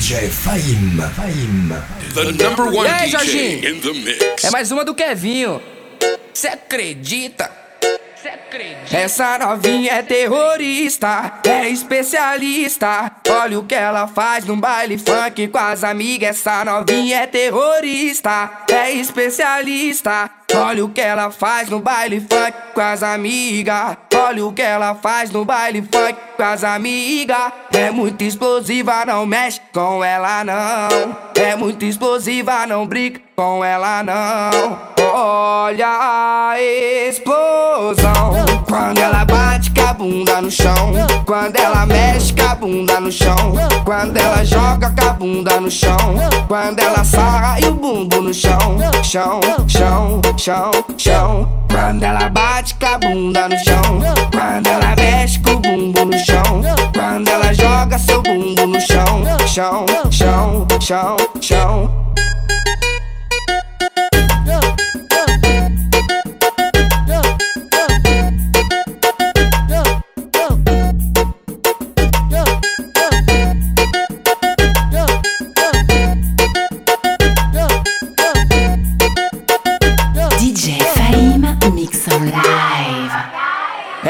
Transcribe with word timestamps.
DJ 0.00 0.30
Faim. 0.30 0.96
Faim. 1.14 1.68
The 2.14 2.32
number 2.32 2.72
one 2.72 2.88
aí, 2.88 3.10
DJ 3.10 3.10
Jorginho? 3.10 3.68
in 3.68 3.80
the 3.80 3.92
mix. 3.92 4.44
É 4.44 4.50
mais 4.50 4.72
uma 4.72 4.82
do 4.82 4.94
Kevinho. 4.94 5.60
Cê 6.32 6.48
acredita? 6.48 7.50
Essa 8.90 9.38
novinha 9.38 9.92
é 9.92 10.02
terrorista, 10.02 11.40
é 11.46 11.68
especialista. 11.68 13.12
Olha 13.28 13.58
o 13.58 13.64
que 13.64 13.74
ela 13.74 14.06
faz 14.06 14.46
no 14.46 14.56
baile 14.56 14.96
funk 14.96 15.48
com 15.48 15.58
as 15.58 15.84
amigas. 15.84 16.38
Essa 16.38 16.64
novinha 16.64 17.18
é 17.18 17.26
terrorista, 17.26 18.50
é 18.72 18.92
especialista. 18.92 20.30
Olha 20.54 20.82
o 20.82 20.88
que 20.88 21.00
ela 21.00 21.30
faz 21.30 21.68
no 21.68 21.78
baile 21.78 22.20
funk 22.20 22.54
com 22.72 22.80
as 22.80 23.02
amigas. 23.02 23.98
Olha 24.22 24.44
o 24.44 24.52
que 24.52 24.60
ela 24.60 24.94
faz 24.94 25.30
no 25.30 25.46
baile 25.46 25.80
funk 25.80 26.14
com 26.36 26.42
as 26.42 26.62
amigas. 26.62 27.52
É 27.72 27.90
muito 27.90 28.22
explosiva, 28.22 29.04
não 29.06 29.24
mexe 29.24 29.60
com 29.72 30.04
ela 30.04 30.44
não. 30.44 31.16
É 31.34 31.56
muito 31.56 31.86
explosiva, 31.86 32.66
não 32.66 32.86
brinca 32.86 33.20
com 33.34 33.64
ela 33.64 34.02
não. 34.02 34.78
Olha 35.12 35.88
a 35.88 36.60
explosão 37.08 38.34
quando 38.68 38.98
ela 38.98 39.24
bate 39.24 39.70
com 39.70 39.80
a 39.80 39.94
bunda 39.94 40.42
no 40.42 40.50
chão. 40.50 40.92
Quando 41.24 41.56
ela 41.56 41.86
mexe 41.86 42.34
com 42.34 42.42
a 42.42 42.54
bunda 42.54 43.00
no 43.00 43.10
chão. 43.10 43.54
Quando 43.84 44.16
ela 44.18 44.44
joga 44.44 44.90
com 44.90 45.08
a 45.08 45.12
bunda 45.14 45.60
no 45.60 45.70
chão. 45.70 45.96
Quando 46.46 46.78
ela 46.78 46.90
e 47.60 47.66
o 47.66 47.74
bumbum 47.74 48.22
no 48.22 48.34
chão. 48.34 48.78
Chão, 49.02 49.40
chão, 49.66 50.20
chão, 50.36 50.70
chão. 50.96 51.48
Quando 51.70 52.02
ela 52.02 52.28
bate 52.28 52.74
com 52.74 52.86
a 52.86 52.98
bunda 52.98 53.48
no 53.48 53.58
chão. 53.58 54.09
Quando 54.32 54.66
ela 54.66 54.94
mexe 54.96 55.38
com 55.40 55.52
o 55.52 55.60
bumbum 55.60 56.04
no 56.06 56.18
chão. 56.18 56.62
Quando 56.94 57.28
ela 57.28 57.52
joga 57.52 57.98
seu 57.98 58.22
bumbum 58.22 58.66
no 58.66 58.80
chão. 58.80 59.22
Chão, 59.46 59.86
chão, 60.10 60.66
chão, 60.80 61.16
chão. 61.40 62.10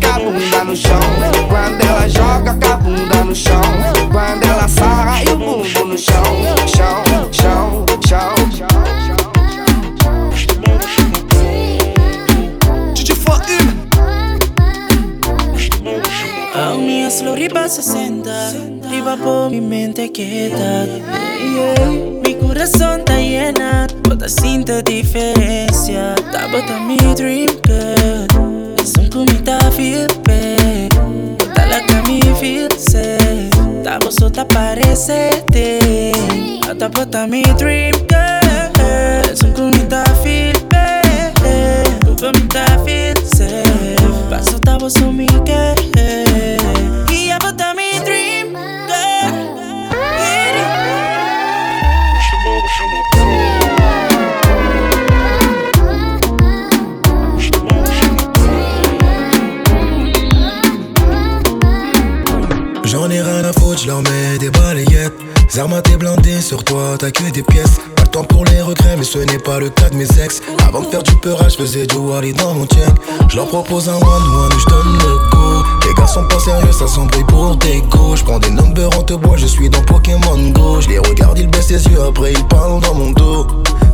com 0.00 0.08
a 0.08 0.18
bunda 0.18 0.64
no 0.64 0.76
chão. 0.76 1.00
Quando 1.48 1.80
ela 1.82 2.08
joga 2.08 2.54
com 2.54 2.72
a 2.72 2.76
bunda 2.76 3.24
no 3.24 3.34
chão. 3.34 3.60
Quando 4.10 4.44
ela 4.44 4.68
sarra 4.68 5.22
e 5.24 5.28
o 5.28 5.36
bumbum 5.36 5.84
no 5.86 5.98
chão. 5.98 6.22
Chão, 6.66 7.02
chão, 7.32 7.84
chão, 8.06 8.34
chão. 8.56 8.72
DJ 12.94 13.14
Faim 13.16 13.68
A 16.54 16.74
mí 16.76 17.04
hazlo 17.04 17.32
arriba 17.32 17.68
60 17.68 18.30
Arriba 18.86 19.16
por 19.16 19.50
mi 19.50 19.60
mente 19.60 20.08
quieta 20.10 20.86
Yeah. 21.42 21.90
Mi 22.24 22.34
corazón 22.36 23.00
está 23.00 23.16
llena 23.16 23.86
Toda 24.04 24.28
cinta 24.28 24.80
diferencia 24.82 26.14
bota 26.52 26.78
mi 26.80 26.96
dream 27.14 27.48
girl 27.64 28.31
Sunt 28.84 29.14
mi 29.14 29.38
ta 29.42 29.58
fie 29.70 30.06
Talaga 31.54 32.02
mi 32.06 32.20
fitse 32.40 33.16
Tapos 33.82 34.16
o 34.22 34.30
taparecete 34.30 35.78
tá, 36.78 36.88
tá 37.06 37.26
mi 37.26 37.42
tá 37.42 37.52
tá 37.52 37.54
dream 37.56 37.92
girl. 38.08 39.34
Sunt 39.34 39.54
cu 39.54 39.60
mi 39.62 39.86
ta 39.88 40.02
filpe 40.22 41.00
După 42.04 42.30
mi 42.32 42.46
ta 42.46 42.82
filse 42.84 43.62
Paso 44.28 44.58
tapos 44.58 44.94
o 45.00 45.10
mi 45.10 45.26
que 45.44 45.74
Ia 47.26 47.36
vota 47.40 47.72
mi 47.76 47.81
foutre, 63.72 63.82
je 63.82 63.86
leur 63.86 64.02
mets 64.02 64.38
des 64.38 64.50
balayettes. 64.50 65.12
Zermaté 65.48 65.96
blindé 65.96 66.40
sur 66.40 66.64
toi, 66.64 66.96
t'as 66.98 67.10
que 67.10 67.30
des 67.30 67.42
pièces. 67.42 67.78
Pas 67.96 68.02
le 68.02 68.08
temps 68.08 68.24
pour 68.24 68.44
les 68.44 68.60
regrets, 68.62 68.96
mais 68.96 69.04
ce 69.04 69.18
n'est 69.18 69.38
pas 69.38 69.58
le 69.58 69.70
cas 69.70 69.90
de 69.90 69.96
mes 69.96 70.08
ex. 70.22 70.40
Avant 70.66 70.80
de 70.80 70.86
faire 70.86 71.02
du 71.02 71.14
peurage, 71.16 71.52
je 71.52 71.58
faisais 71.58 71.86
du 71.86 71.96
Wally 71.96 72.32
dans 72.32 72.54
mon 72.54 72.66
check. 72.66 72.94
Je 73.28 73.36
leur 73.36 73.48
propose 73.48 73.88
un 73.88 73.96
one-one, 73.96 74.52
je 74.58 74.66
donne 74.66 74.92
le 74.98 75.30
go. 75.30 75.64
Les 75.86 75.94
gars 75.94 76.06
sont 76.06 76.26
pas 76.26 76.38
sérieux, 76.38 76.72
ça 76.72 76.86
s'embrouille 76.86 77.24
pour 77.24 77.56
des 77.56 77.82
go. 77.90 78.16
Je 78.16 78.24
prends 78.24 78.38
des 78.38 78.50
numbers 78.50 78.90
en 78.98 79.02
te 79.02 79.14
bois, 79.14 79.36
je 79.36 79.46
suis 79.46 79.68
dans 79.68 79.82
Pokémon 79.82 80.50
Go. 80.50 80.80
Je 80.80 80.88
les 80.88 80.98
regarde, 80.98 81.38
ils 81.38 81.48
baissent 81.48 81.70
les 81.70 81.84
yeux, 81.86 82.02
après 82.02 82.32
ils 82.32 82.44
parlent 82.46 82.80
dans 82.80 82.94
mon 82.94 83.10
dos. 83.10 83.46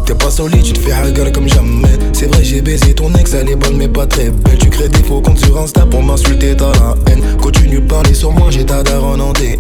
T'es 0.09 0.15
pas 0.15 0.31
solide, 0.31 0.63
tu 0.63 0.73
te 0.73 0.79
fais 0.79 0.93
hagar 0.93 1.31
comme 1.33 1.47
jamais. 1.47 1.99
C'est 2.15 2.33
vrai, 2.33 2.43
j'ai 2.43 2.63
baisé 2.63 2.95
ton 2.95 3.13
ex, 3.13 3.35
elle 3.35 3.51
est 3.51 3.57
bonne 3.57 3.77
mais 3.77 3.89
pas 3.89 4.07
très 4.07 4.31
belle. 4.31 4.57
Tu 4.57 4.71
crées 4.71 4.89
des 4.89 5.03
faux 5.03 5.21
comptes 5.21 5.37
sur 5.37 5.61
Insta 5.61 5.85
pour 5.85 6.03
m'insulter, 6.03 6.57
t'as 6.57 6.73
la 6.73 6.95
haine. 7.13 7.21
Continue 7.37 7.81
de 7.81 7.87
parler 7.87 8.15
sur 8.15 8.33
moi, 8.33 8.47
j'ai 8.49 8.65
ta 8.65 8.83
daronne 8.83 9.21
en 9.21 9.35
DM. 9.35 9.59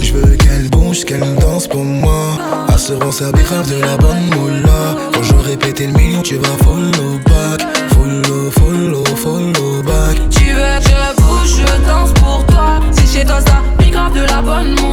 Je 0.00 0.12
veux 0.12 0.36
qu'elle 0.36 0.70
bouge, 0.70 1.04
qu'elle 1.04 1.34
danse 1.34 1.66
pour 1.66 1.82
moi. 1.82 2.38
Assurance 2.68 3.22
à 3.22 3.32
grave 3.32 3.68
de 3.74 3.80
la 3.80 3.96
bonne 3.96 4.24
moula. 4.36 4.96
Quand 5.14 5.22
je 5.24 5.34
répétais 5.50 5.88
le 5.88 5.94
million, 5.94 6.22
tu 6.22 6.36
vas 6.36 6.56
follow 6.62 7.18
back. 7.26 7.66
Follow, 7.88 8.52
follow, 8.52 9.04
follow 9.16 9.82
back. 9.82 10.16
Tu 10.30 10.44
veux 10.44 10.78
que 10.78 10.90
je 10.90 11.22
bouge, 11.22 11.56
je 11.58 11.88
danse 11.88 12.12
pour 12.12 12.46
toi. 12.46 12.78
Si 12.92 13.18
chez 13.18 13.24
toi 13.24 13.40
ça 13.40 13.60
grave 13.90 14.14
de 14.14 14.20
la 14.20 14.42
bonne 14.42 14.80
moula. 14.80 14.91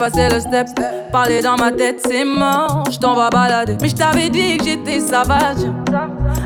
Passer 0.00 0.30
le 0.30 0.40
step. 0.40 0.68
Parler 1.12 1.42
dans 1.42 1.56
ma 1.56 1.70
tête, 1.70 2.00
c'est 2.08 2.24
mort. 2.24 2.84
Je 2.90 2.98
t'en 2.98 3.14
vais 3.14 3.28
balader. 3.30 3.76
Mais 3.82 3.88
je 3.90 3.94
t'avais 3.94 4.30
dit 4.30 4.56
que 4.56 4.64
j'étais 4.64 4.98
sauvage. 4.98 5.66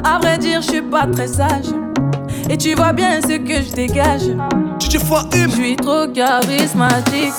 À 0.02 0.18
vrai 0.18 0.38
dire, 0.38 0.60
je 0.60 0.70
suis 0.70 0.82
pas 0.82 1.06
très 1.06 1.28
sage. 1.28 1.70
Et 2.50 2.56
tu 2.56 2.74
vois 2.74 2.92
bien 2.92 3.20
ce 3.22 3.36
que 3.36 3.62
je 3.62 3.72
dégage. 3.72 4.22
Je 4.80 4.98
suis 5.50 5.76
trop 5.76 6.06
charismatique. 6.08 7.34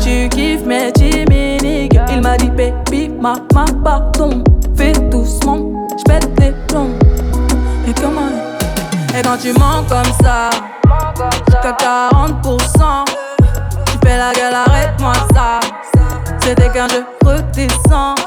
Tu 0.00 0.28
kiffes 0.30 0.64
mes 0.64 0.90
chimiques. 0.96 1.98
Il 2.10 2.22
m'a 2.22 2.36
dit, 2.38 2.50
baby, 2.50 3.10
ma, 3.20 3.34
ma, 3.54 3.64
pardon. 3.84 4.42
Fais 4.74 4.92
doucement, 4.92 5.86
je 5.98 6.04
pète 6.04 6.30
les 6.40 6.52
plombs. 6.68 6.98
Et 7.86 7.92
comment? 8.00 8.32
Et 9.16 9.22
quand 9.22 9.36
tu 9.36 9.52
mens 9.52 9.84
comme 9.86 10.12
ça, 10.22 10.48
jusqu'à 11.46 11.72
40%. 11.72 13.04
Tu 13.86 14.08
fais 14.08 14.16
la 14.16 14.32
gueule, 14.32 14.54
arrête-moi 14.54 15.12
ça. 16.42 16.48
C'était 16.48 16.70
qu'un 16.70 16.88
jeu 16.88 17.04
redescend. 17.24 18.18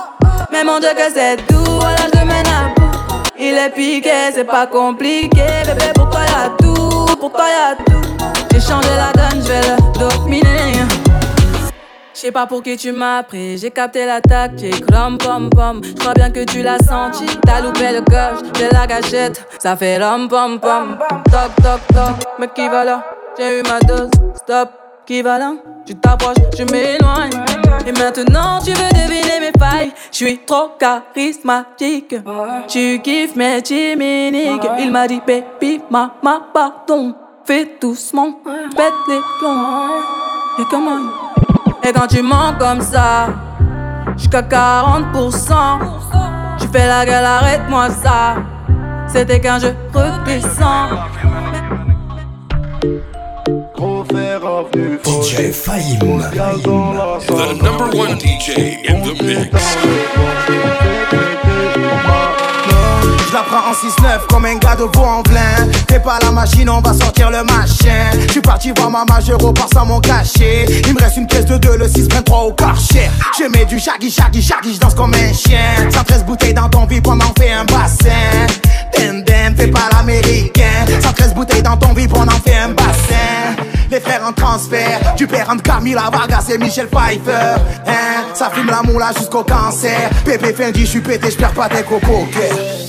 Mais 0.52 0.64
mon 0.64 0.80
Dieu, 0.80 0.90
que 0.96 1.14
c'est 1.14 1.38
doux, 1.48 1.80
voilà, 1.80 2.08
je 2.14 2.20
mène 2.20 2.48
à 2.48 2.74
bout. 2.76 2.92
Il 3.38 3.56
est 3.56 3.70
piqué, 3.70 4.32
c'est 4.34 4.46
pas 4.46 4.68
compliqué. 4.68 5.44
Bébé, 5.66 5.92
pour 5.94 6.10
toi 6.10 6.22
y'a 6.22 6.50
tout, 6.58 7.16
pour 7.20 7.32
toi 7.32 7.46
y'a 7.48 7.76
tout? 7.76 8.02
J'ai 8.52 8.62
changé 8.62 8.90
la 8.96 9.12
donne, 9.12 9.42
je 9.44 9.48
vais 9.52 9.62
le 9.62 10.00
dominer. 10.00 10.74
Je 12.14 12.22
sais 12.22 12.32
pas 12.32 12.46
pour 12.48 12.64
qui 12.64 12.78
tu 12.78 12.94
m'as 12.94 13.24
pris, 13.24 13.58
j'ai 13.58 13.72
capté 13.72 14.06
la 14.06 14.22
tactique, 14.22 14.86
rom 14.90 15.18
pom 15.18 15.50
pom. 15.50 15.82
Je 15.84 15.94
crois 15.96 16.14
bien 16.14 16.32
que 16.32 16.46
tu 16.46 16.64
l'as 16.64 16.80
senti, 16.80 17.26
t'as 17.46 17.60
loupé 17.60 17.92
le 17.92 18.02
coche 18.02 18.42
de 18.54 18.74
la 18.74 18.88
gâchette, 18.88 19.46
ça 19.60 19.76
fait 19.76 19.98
rom 20.02 20.30
pom 20.30 20.58
pom. 20.58 20.98
Toc 21.26 21.52
toc 21.62 21.82
toc, 21.94 22.26
mais 22.40 22.48
qui 22.48 22.70
va 22.70 22.86
là? 22.86 23.04
J'ai 23.38 23.60
eu 23.60 23.64
ma 23.64 23.80
dose, 23.82 24.10
stop, 24.36 24.70
qui 25.06 25.22
va 25.22 25.38
là? 25.38 25.56
Tu 25.86 25.94
t'approches, 25.96 26.38
je 26.58 26.64
m'éloigne. 26.64 27.32
Et 27.86 27.92
maintenant 27.92 28.60
tu 28.64 28.72
veux 28.72 28.90
deviner 28.90 29.40
mes 29.40 29.60
failles, 29.60 29.92
je 30.12 30.18
suis 30.18 30.40
trop 30.40 30.72
charismatique. 30.80 32.16
Tu 32.68 33.00
kiffes 33.02 33.36
mes 33.36 33.64
chimiques, 33.64 34.68
il 34.80 34.92
m'a 34.92 35.08
dit 35.08 35.22
baby, 35.26 35.82
mama, 35.90 36.42
pardon. 36.54 37.16
Fais 37.44 37.78
doucement, 37.80 38.40
pète 38.76 38.94
les 39.08 39.20
plombs. 39.40 40.02
Et 40.58 40.64
comment 40.70 41.00
et 41.88 41.94
quand 41.94 42.08
tu 42.08 42.24
mens 42.24 42.56
comme 42.58 42.82
ça, 42.82 43.28
jusqu'à 44.18 44.42
40%, 44.42 45.54
tu 46.60 46.68
fais 46.70 46.88
la 46.88 47.06
gueule, 47.06 47.24
arrête-moi 47.24 47.92
ça. 47.92 48.38
C'était 49.08 49.40
qu'un 49.40 49.60
jeu 49.60 49.76
redescend. 49.94 50.98
DJ 53.78 55.52
Fahim. 55.52 56.00
The 56.00 57.60
number 57.62 57.98
one 57.98 58.18
DJ 58.18 58.86
in 58.86 59.02
the 59.04 59.22
mix. 59.22 59.52
Je 63.28 63.34
la 63.34 63.44
prends 63.44 63.68
en 63.68 63.74
6-9 63.74 64.28
comme 64.30 64.46
un 64.46 64.56
gars 64.56 64.76
de 64.78 64.84
Vaux-en-Velin. 64.84 65.70
T'es 65.88 66.00
pas 66.00 66.20
la 66.22 66.32
machine, 66.32 66.70
on 66.70 66.80
va 66.80 66.94
sortir 66.94 67.30
le 67.30 67.44
machin. 67.44 68.12
Je 68.28 68.32
suis 68.32 68.42
parti 68.42 68.72
voir 68.78 68.90
ma 68.90 69.04
je 69.20 69.34
repars 69.34 69.68
sans 69.74 69.86
mon 69.86 70.00
cachet. 70.00 70.66
Il 70.88 70.94
me 70.94 71.00
reste 71.00 71.18
une 71.18 71.28
caisse 71.28 71.46
de 71.46 71.58
2, 71.58 71.78
le 71.78 71.88
623 71.90 72.44
au 72.44 72.54
karcher 72.54 73.10
Je 73.38 73.44
mets 73.46 73.66
du 73.66 73.78
shaggy, 73.78 74.10
shaggy, 74.10 74.42
shaggy, 74.42 74.76
je 74.76 74.80
danse 74.80 74.96
comme 74.96 75.14
un 75.14 75.34
chien. 75.34 75.90
113 75.92 76.24
bouteilles 76.24 76.54
dans 76.54 76.70
ton 76.70 76.86
vide, 76.86 77.06
on 77.08 77.20
en 77.20 77.34
fait 77.38 77.52
un 77.52 77.66
bassin. 77.66 78.48
Den 78.98 79.24
den, 79.24 79.54
fais 79.58 79.68
pas 79.68 79.90
l'américain. 79.92 80.86
113 81.02 81.34
bouteilles 81.34 81.64
dans 81.64 81.76
ton 81.76 81.94
vide, 81.94 82.12
on 82.16 82.22
en 82.22 82.40
fait 82.40 82.56
un 82.56 82.70
bassin 82.70 83.65
les 83.90 84.00
frères 84.00 84.24
en 84.28 84.34
transfert 84.34 85.16
Du 85.16 85.28
père 85.28 85.50
entre 85.50 85.64
Camila 85.64 86.10
Vargas 86.12 86.46
et 86.54 86.58
Michel 86.58 86.88
Pfeiffer 86.88 87.56
hein, 87.88 88.24
Ça 88.34 88.50
fume 88.52 88.68
la 88.68 88.82
moula 88.82 89.12
jusqu'au 89.18 89.44
cancer 89.44 90.10
Pépé 90.24 90.54
Fendi, 90.54 90.82
je 90.82 90.92
suis 90.92 91.02
pété, 91.02 91.32
je 91.32 91.38
perds 91.38 91.54
pas 91.54 91.70
des 91.70 91.84
cocos 91.84 92.28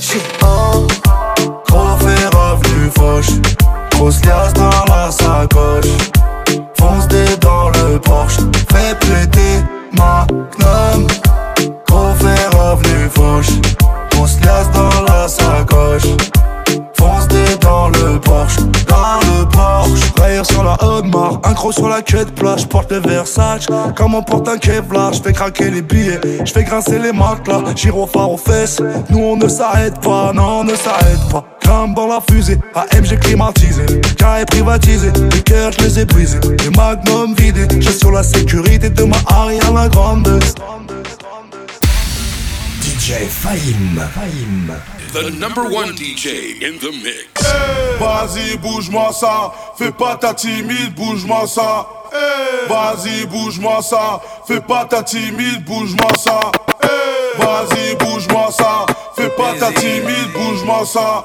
Shit. 0.01 0.23
Oh, 0.43 0.87
gros 1.67 1.97
revenu 1.97 2.91
fauche. 2.97 3.41
Grosse 3.91 4.25
liasse 4.25 4.53
dans 4.53 4.85
la 4.89 5.11
sacoche. 5.11 5.93
Fonce 6.79 7.09
des 7.09 7.37
dans 7.41 7.71
le 7.71 7.99
Porsche. 7.99 8.39
Fais 8.71 8.95
péter 9.01 9.65
ma 9.93 10.27
gnome. 10.31 11.07
Gros 11.89 12.15
fait 12.15 12.57
revenu 12.57 13.09
fauche. 13.15 13.53
Grosse 14.13 14.39
liasse 14.41 14.71
dans 14.73 15.03
la 15.03 15.29
sacoche. 15.29 16.36
Dans 17.67 17.89
le 17.89 18.21
Porsche. 18.21 18.59
Dans 18.87 19.19
le 19.27 19.45
Porsche. 19.49 20.13
Rayure 20.21 20.47
sur 20.47 20.63
la 20.63 20.81
Audemars. 20.85 21.41
Un 21.43 21.53
croc 21.53 21.73
sur 21.73 21.89
la 21.89 22.01
de 22.01 22.31
plage. 22.31 22.61
J'porte 22.61 22.93
le 22.93 23.01
Versace. 23.01 23.67
Comme 23.97 24.15
on 24.15 24.23
porte 24.23 24.47
un 24.47 24.57
Kevlar. 24.57 25.13
J'fais 25.13 25.33
craquer 25.33 25.71
les 25.71 25.83
billets. 25.83 26.21
J'fais 26.45 26.63
grincer 26.63 27.01
les 27.01 27.13
matelas. 27.13 27.63
Gyrophare 27.75 28.31
aux 28.31 28.37
fesses. 28.37 28.81
Nous 29.11 29.19
on 29.19 29.37
ne 29.37 29.49
s'arrête 29.49 30.01
pas. 30.01 30.33
Non, 30.33 30.61
on 30.61 30.65
ne 30.65 30.77
s'arrête 30.77 31.29
pas. 31.29 31.45
Crame 31.61 31.95
dans 31.95 32.07
la 32.07 32.21
fusée. 32.31 32.59
AMG 32.73 33.19
climatisé. 33.19 33.85
Car 34.17 34.39
est 34.39 34.47
privatisé. 34.47 35.11
Les 35.33 35.43
cœurs, 35.43 35.73
je 35.73 35.85
les 35.85 35.99
ai 35.99 36.05
brisés. 36.05 36.39
Les 36.63 36.71
magnums 36.71 37.35
vidés. 37.35 37.67
J'ai 37.81 37.93
sur 37.93 38.13
la 38.13 38.23
sécurité 38.23 38.91
de 38.91 39.03
ma 39.03 39.17
Ariane 39.27 39.75
la 39.75 39.89
grande. 39.89 40.41
DJ 42.81 43.27
Fahim. 43.29 44.01
Fahim. 44.15 44.96
The 45.13 45.31
number 45.31 45.65
one 45.65 45.95
DJ 45.97 46.61
in 46.63 46.79
the 46.79 46.93
mix. 46.93 47.43
Hey, 47.43 47.99
Vas-y, 47.99 48.57
bouge-moi 48.59 49.13
ça. 49.13 49.53
Fais 49.79 49.91
pas 49.91 50.17
ta 50.17 50.35
timide, 50.35 50.95
bouge-moi 50.95 51.47
ça. 51.47 51.87
Hey, 52.13 52.69
Vas-y, 52.69 53.27
bouge-moi 53.27 53.83
ça. 53.83 54.21
Fais 54.47 54.61
pas 54.61 54.85
ta 54.85 55.03
timide, 55.03 55.65
bouge-moi 55.65 56.11
ça. 56.19 56.41
Hey, 56.83 57.39
Vas-y, 57.39 57.97
bouge-moi 57.97 58.51
ça. 58.51 58.87
Fais 59.17 59.31
pas 59.31 59.55
ta 59.59 59.73
timide, 59.73 60.33
bouge-moi 60.35 60.85
ça. 60.85 61.25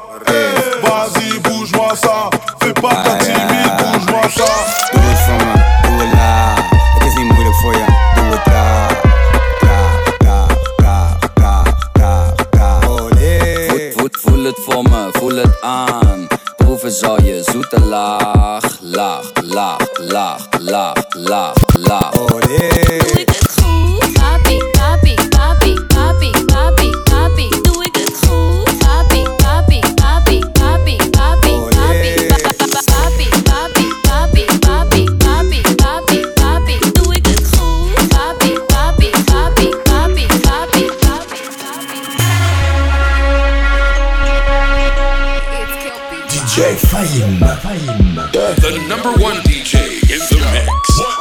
Vas-y, 0.84 1.40
bouge-moi 1.40 1.96
ça. 1.96 2.30
Fais 2.62 2.74
pas 2.74 2.96
ta 3.04 3.18
timide, 3.18 3.76
bouge-moi 3.78 4.30
ça. 4.30 4.52
Doe 4.92 5.02
het 5.02 5.20
voor 5.20 5.36
me, 5.36 5.54
doe 5.82 6.06
het 6.06 6.14
laag. 6.14 6.70
Het 6.70 7.08
is 7.08 7.16
niet 7.16 7.32
moeilijk 7.32 7.56
voor 7.56 7.74
je, 7.74 7.86
voel 14.42 14.52
het 14.52 14.64
voor 14.64 14.84
me, 14.84 15.10
voel 15.12 15.36
het 15.36 15.62
aan. 15.62 16.28
Proeven 16.56 16.92
zal 16.92 17.22
je 17.24 17.44
zoete 17.52 17.80
laag, 17.80 18.78
laag, 18.82 19.32
laag, 19.44 19.88
laag, 19.98 20.48
laag, 20.60 20.94
laag, 21.10 21.54
laag. 21.80 22.14
Olé. 22.14 22.70
Papi, 23.04 23.26
papi, 23.26 24.08
papi, 24.14 24.58
papi, 24.72 25.31
The 48.60 48.86
number 48.90 49.12
one 49.24 49.38
DJ 49.44 50.04
in 50.12 50.20
the 50.20 50.52
mix. 50.52 51.21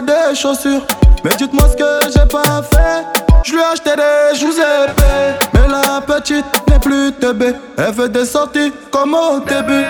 Pas 0.00 0.30
des 0.30 0.34
chaussures. 0.34 0.82
Mais 1.24 1.30
dites-moi 1.36 1.68
ce 1.70 1.76
que 1.76 2.12
j'ai 2.12 2.26
pas 2.26 2.62
fait. 2.62 3.04
Je 3.44 3.52
lui 3.52 3.60
ai 3.60 3.64
acheté 3.64 3.90
des 3.96 4.38
épais. 4.40 5.38
Mais 5.54 5.68
la 5.68 6.00
petite 6.00 6.44
n'est 6.68 6.78
plus 6.78 7.12
TB. 7.12 7.54
Elle 7.76 7.92
veut 7.92 8.08
des 8.08 8.24
sorties 8.24 8.72
comme 8.90 9.14
au 9.14 9.40
début. 9.40 9.84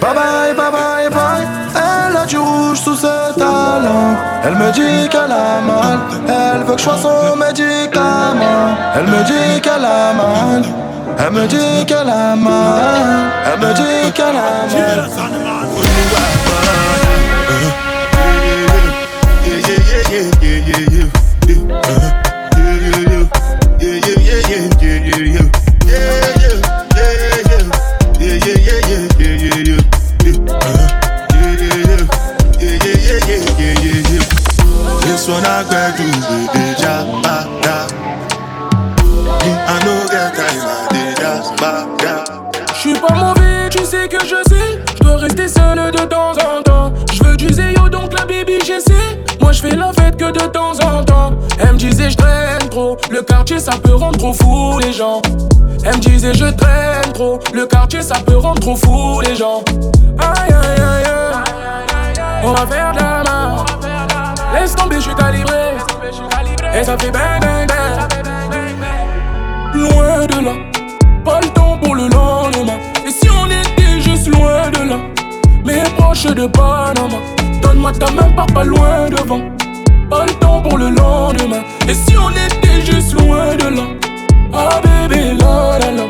Bye 0.00 0.14
bye, 0.14 0.54
bye 0.54 0.70
bye, 0.70 1.10
bye. 1.10 1.46
Elle 1.74 2.16
a 2.16 2.24
du 2.26 2.38
rouge 2.38 2.80
sous 2.80 2.96
ses 2.96 3.34
talons. 3.36 4.16
Elle 4.44 4.54
me 4.54 4.70
dit 4.72 5.08
qu'elle 5.08 5.32
a 5.32 5.60
mal. 5.60 5.98
Elle 6.26 6.62
veut 6.64 6.74
que 6.74 6.78
je 6.78 6.84
sois 6.84 6.98
son 6.98 7.36
médicament. 7.36 8.76
Elle 8.94 9.06
me 9.06 9.24
dit 9.24 9.60
qu'elle 9.60 9.84
a 9.84 10.12
mal. 10.14 10.62
Elle 11.18 11.32
me 11.32 11.46
dit 11.46 11.86
qu'elle 11.86 12.08
a 12.08 12.36
mal. 12.36 13.30
Elle 13.52 13.60
me 13.60 13.74
dit 13.74 14.12
qu'elle 14.12 14.26
a 14.26 14.66
mal. 14.72 15.77
Je 49.50 49.62
fais 49.62 49.74
la 49.74 49.92
fête 49.92 50.16
que 50.16 50.30
de 50.30 50.46
temps 50.46 50.78
en 50.84 51.02
temps. 51.02 51.32
Elle 51.58 51.72
me 51.72 51.78
disait 51.78 52.10
je 52.10 52.16
traîne 52.16 52.68
trop. 52.70 52.96
Le 53.10 53.22
quartier 53.22 53.58
ça 53.58 53.72
peut 53.82 53.94
rendre 53.94 54.18
trop 54.18 54.32
fou 54.32 54.78
les 54.78 54.92
gens. 54.92 55.20
Elle 55.84 55.96
me 55.96 56.00
disait 56.00 56.34
je 56.34 56.44
traîne 56.44 57.12
trop. 57.12 57.40
Le 57.52 57.66
quartier 57.66 58.02
ça 58.02 58.16
peut 58.24 58.36
rendre 58.36 58.60
trop 58.60 58.76
fou 58.76 59.20
les 59.22 59.34
gens. 59.34 59.64
Aïe 60.18 60.52
aïe 60.52 60.80
aïe 60.80 61.04
aïe. 61.06 62.42
On 62.44 62.52
va 62.52 62.66
faire 62.66 62.92
de 62.92 62.98
la 62.98 63.22
main. 63.24 63.64
Laisse 64.54 64.74
tomber, 64.76 64.96
je 64.96 65.00
suis 65.00 65.14
calibré. 65.14 65.74
Et 66.74 66.84
ça 66.84 66.96
fait 66.98 67.10
bang 67.10 67.40
bang 67.40 67.66
bang. 67.66 68.24
Loin 69.74 70.26
de 70.26 70.44
là. 70.44 70.52
Pas 71.24 71.40
le 71.40 71.48
temps 71.48 71.78
pour 71.82 71.96
le 71.96 72.02
lendemain. 72.02 72.77
Mais 75.64 75.82
proche 75.96 76.24
de 76.24 76.46
Panama, 76.46 77.18
donne-moi 77.62 77.92
ta 77.92 78.10
main, 78.10 78.30
pars 78.34 78.46
pas 78.46 78.64
loin 78.64 79.08
devant. 79.10 79.40
Pas 80.10 80.24
le 80.24 80.32
temps 80.34 80.62
pour 80.62 80.78
le 80.78 80.88
lendemain. 80.90 81.62
Et 81.86 81.94
si 81.94 82.16
on 82.16 82.30
était 82.30 82.80
juste 82.84 83.12
loin 83.12 83.54
de 83.56 83.76
là, 83.76 83.82
ah 84.54 84.80
bébé, 84.82 85.34
là 85.38 85.78
là 85.78 85.90
là. 85.92 86.04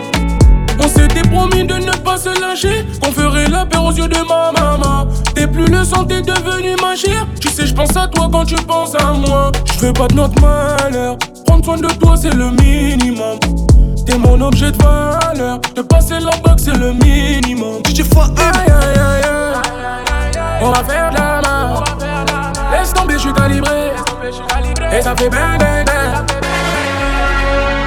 On 0.79 0.89
s'était 0.89 1.29
promis 1.29 1.65
de 1.65 1.75
ne 1.75 1.91
pas 2.05 2.17
se 2.17 2.29
lâcher, 2.41 2.87
qu'on 3.03 3.11
ferait 3.11 3.49
la 3.49 3.67
paix 3.67 3.79
aux 3.79 3.91
yeux 3.91 4.07
de 4.07 4.19
ma 4.29 4.53
maman. 4.53 5.09
T'es 5.35 5.49
plus 5.49 5.67
le 5.67 5.85
sang, 5.85 6.05
t'es 6.05 6.23
devenu 6.23 6.77
ma 6.81 6.95
chère. 6.95 7.27
Tu 7.41 7.49
sais, 7.49 7.67
je 7.67 7.75
pense 7.75 7.97
à 7.97 8.07
toi 8.07 8.29
quand 8.31 8.45
tu 8.45 8.55
penses 8.55 8.95
à 8.95 9.13
moi. 9.13 9.51
Je 9.75 9.87
veux 9.87 9.93
pas 9.93 10.07
de 10.07 10.15
notre 10.15 10.41
malheur. 10.41 11.17
Prendre 11.47 11.65
soin 11.65 11.77
de 11.77 11.89
toi, 11.89 12.15
c'est 12.17 12.35
le 12.35 12.51
minimum. 12.53 13.39
T'es 14.07 14.17
mon 14.17 14.41
objet 14.41 14.71
de 14.71 14.79
valeur. 14.81 15.59
De 15.75 15.83
passer 15.83 16.21
la 16.21 16.37
box, 16.45 16.63
c'est 16.65 16.77
le 16.77 16.93
minimum. 16.93 17.08
Ça. 25.09 25.25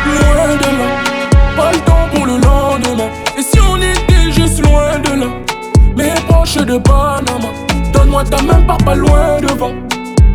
Loin 0.05 0.55
de 0.57 0.69
là. 0.79 0.87
Pas 1.55 1.71
le 1.71 1.79
temps 1.79 2.07
pour 2.13 2.25
le 2.25 2.37
lendemain. 2.37 3.09
Et 3.37 3.43
si 3.43 3.59
on 3.59 3.77
était 3.77 4.31
juste 4.31 4.65
loin 4.65 4.97
de 4.99 5.19
là, 5.21 5.27
mais 5.95 6.13
proche 6.27 6.55
de 6.55 6.77
Panama. 6.77 7.49
Donne-moi 7.93 8.23
ta 8.23 8.41
main, 8.41 8.63
pas 8.63 8.95
loin 8.95 9.39
devant. 9.41 9.73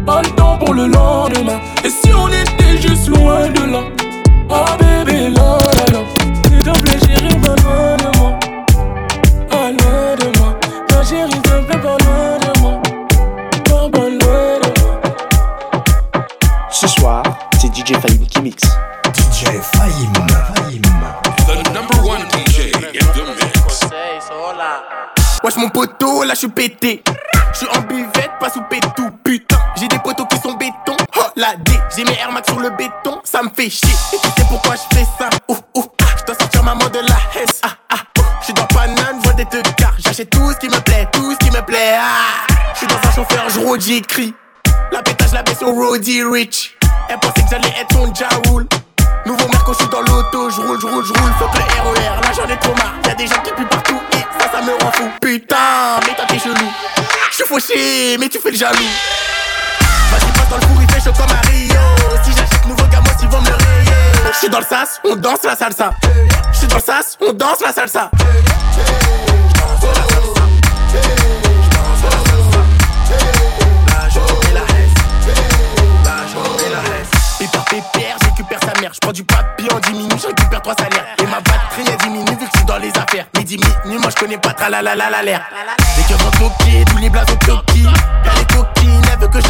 Pas 0.04 0.22
le 0.22 0.28
temps 0.30 0.58
pour 0.58 0.74
le 0.74 0.86
lendemain. 0.86 1.60
Et 1.84 1.90
si 1.90 2.12
on 2.14 2.28
était 2.28 2.80
juste 2.80 3.08
loin 3.08 3.48
de 3.48 3.72
là, 3.72 3.80
ah 4.50 4.76
bébé, 4.78 5.30
là 5.30 5.58
là. 5.92 6.00
S'il 6.48 6.62
te 6.62 6.80
plaît, 6.80 6.96
Mixe. 18.56 18.78
DJ 19.12 19.60
Fahim. 19.76 20.12
Fahim. 20.54 20.82
The 21.46 21.70
number 21.72 21.96
one 22.02 22.22
DJ 22.28 22.72
in 22.74 23.06
the 23.12 23.24
mix. 23.36 23.84
Wesh 25.44 25.56
mon 25.56 25.68
poteau, 25.68 26.24
là 26.24 26.34
je 26.34 26.40
suis 26.40 26.48
pété. 26.48 27.02
Je 27.52 27.58
suis 27.58 27.68
en 27.68 27.80
buvette, 27.82 28.32
pas 28.40 28.50
sous 28.50 28.62
pétou, 28.62 29.10
putain. 29.24 29.58
J'ai 29.76 29.88
des 29.88 29.98
poteaux 29.98 30.26
qui 30.26 30.38
sont 30.38 30.54
béton. 30.54 30.96
Oh 31.16 31.22
la 31.36 31.54
D, 31.56 31.72
j'ai 31.94 32.04
mes 32.04 32.18
Air 32.18 32.32
Max 32.32 32.48
sur 32.48 32.58
le 32.58 32.70
béton. 32.70 33.20
Ça 33.24 33.42
me 33.42 33.50
fait 33.50 33.70
chier. 33.70 33.94
Et 34.12 34.18
tu 34.18 34.28
sais 34.28 34.46
pourquoi 34.48 34.74
je 34.74 34.96
fais 34.96 35.04
ça? 35.18 35.28
Ouh 35.48 35.56
ouh, 35.74 35.84
je 36.18 36.24
dois 36.24 36.34
sortir 36.34 36.62
maman 36.64 36.88
de 36.88 37.00
la 37.00 37.42
S. 37.42 37.60
Ah 37.62 37.76
ah, 37.90 38.22
je 38.40 38.46
suis 38.46 38.54
dans 38.54 38.66
Panane, 38.66 39.20
vois 39.22 39.34
des 39.34 39.44
tecards. 39.44 39.96
J'achète 39.98 40.30
tout 40.30 40.52
ce 40.52 40.56
qui 40.56 40.68
me 40.68 40.80
plaît, 40.80 41.06
tout 41.12 41.32
ce 41.32 41.36
qui 41.38 41.50
me 41.50 41.62
plaît. 41.62 41.96
Ah, 41.98 42.52
je 42.72 42.78
suis 42.78 42.86
dans 42.86 42.96
un 42.96 43.12
chauffeur, 43.12 43.48
je 43.48 43.80
j'écris. 43.80 44.34
La 44.90 45.02
pétage, 45.02 45.32
la 45.32 45.42
baisse 45.42 45.62
au 45.62 45.72
Roddy 45.72 46.22
Rich. 46.22 46.75
Elle 47.08 47.18
pensait 47.18 47.42
que 47.42 47.50
j'allais 47.50 47.74
être 47.80 47.92
son 47.92 48.12
Jaoul. 48.14 48.66
Nouveau 49.26 49.48
Merco, 49.48 49.72
je 49.72 49.78
suis 49.78 49.88
dans 49.88 50.00
l'auto, 50.00 50.50
je 50.50 50.60
roule, 50.60 50.80
je 50.80 50.86
roule, 50.86 51.04
je 51.04 51.12
roule. 51.12 51.32
Faut 51.38 51.48
que 51.48 51.58
le 51.58 51.64
RER, 51.64 52.20
là 52.22 52.32
j'en 52.34 52.48
ai 52.52 52.56
trop 52.58 52.74
marre. 52.74 52.94
Y'a 53.06 53.14
des 53.14 53.26
gens 53.26 53.40
qui 53.42 53.52
puent 53.52 53.66
partout 53.66 54.00
et 54.12 54.40
ça, 54.40 54.50
ça 54.52 54.62
me 54.62 54.72
rend 54.72 54.92
fou. 54.92 55.08
Putain, 55.20 55.56
mais 56.06 56.14
toi 56.14 56.24
t'es 56.28 56.38
chelou. 56.38 56.54
Je 57.30 57.34
suis 57.34 57.44
fauché, 57.44 58.16
mais 58.18 58.28
tu 58.28 58.38
fais 58.38 58.50
le 58.50 58.56
jaloux. 58.56 58.78
Vas-y, 60.10 60.32
passe 60.32 60.48
dans 60.48 60.56
le 60.56 60.62
four, 60.62 60.82
il 60.82 60.90
fait 60.90 61.00
chaud 61.00 61.12
comme 61.16 61.30
à 61.30 61.40
Rio. 61.48 61.80
Si 62.24 62.30
j'achète 62.30 62.66
nouveau 62.66 62.86
gamos, 62.86 63.08
ils 63.20 63.28
vont 63.28 63.40
me 63.40 63.46
rayer. 63.46 64.32
Je 64.32 64.38
suis 64.38 64.48
dans 64.48 64.60
le 64.60 64.64
sas, 64.64 65.00
on 65.04 65.16
danse 65.16 65.44
la 65.44 65.56
salsa. 65.56 65.90
Je 66.52 66.58
suis 66.58 66.66
dans 66.68 66.76
le 66.76 66.82
sas, 66.82 67.16
on 67.20 67.32
danse 67.32 67.60
la 67.60 67.72
salsa. 67.72 68.10
Mère. 78.86 78.94
Je 78.94 79.00
prends 79.00 79.12
du 79.12 79.24
papier 79.24 79.68
en 79.72 79.78
10 79.80 79.92
minutes, 79.92 80.20
je 80.20 80.26
récupère 80.28 80.62
trois 80.62 80.74
salaires. 80.74 81.06
Et 81.18 81.26
ma 81.26 81.40
batterie 81.40 81.92
a 81.92 81.96
diminue 82.04 82.30
vu 82.30 82.46
que 82.46 82.58
je 82.58 82.64
dans 82.64 82.78
les 82.78 82.90
affaires. 82.90 83.26
Midi, 83.36 83.58
minuit, 83.84 83.98
moi 84.00 84.10
je 84.10 84.16
connais 84.16 84.38
pas 84.38 84.52
tra 84.52 84.68
la 84.70 84.82
la 84.82 84.94
la 84.94 85.10
la 85.10 85.22
l'air. 85.22 85.42
Les 85.96 86.02
cœurs 86.04 86.18
au 86.42 86.64
pied, 86.64 86.84
tous 86.84 86.98
les 86.98 87.10
blasons 87.10 87.38
coquilles. 87.44 87.84
Y'a 87.84 88.34
les 88.38 88.46
coquines, 88.54 89.02
elle 89.12 89.18
veut 89.18 89.28
que 89.28 89.40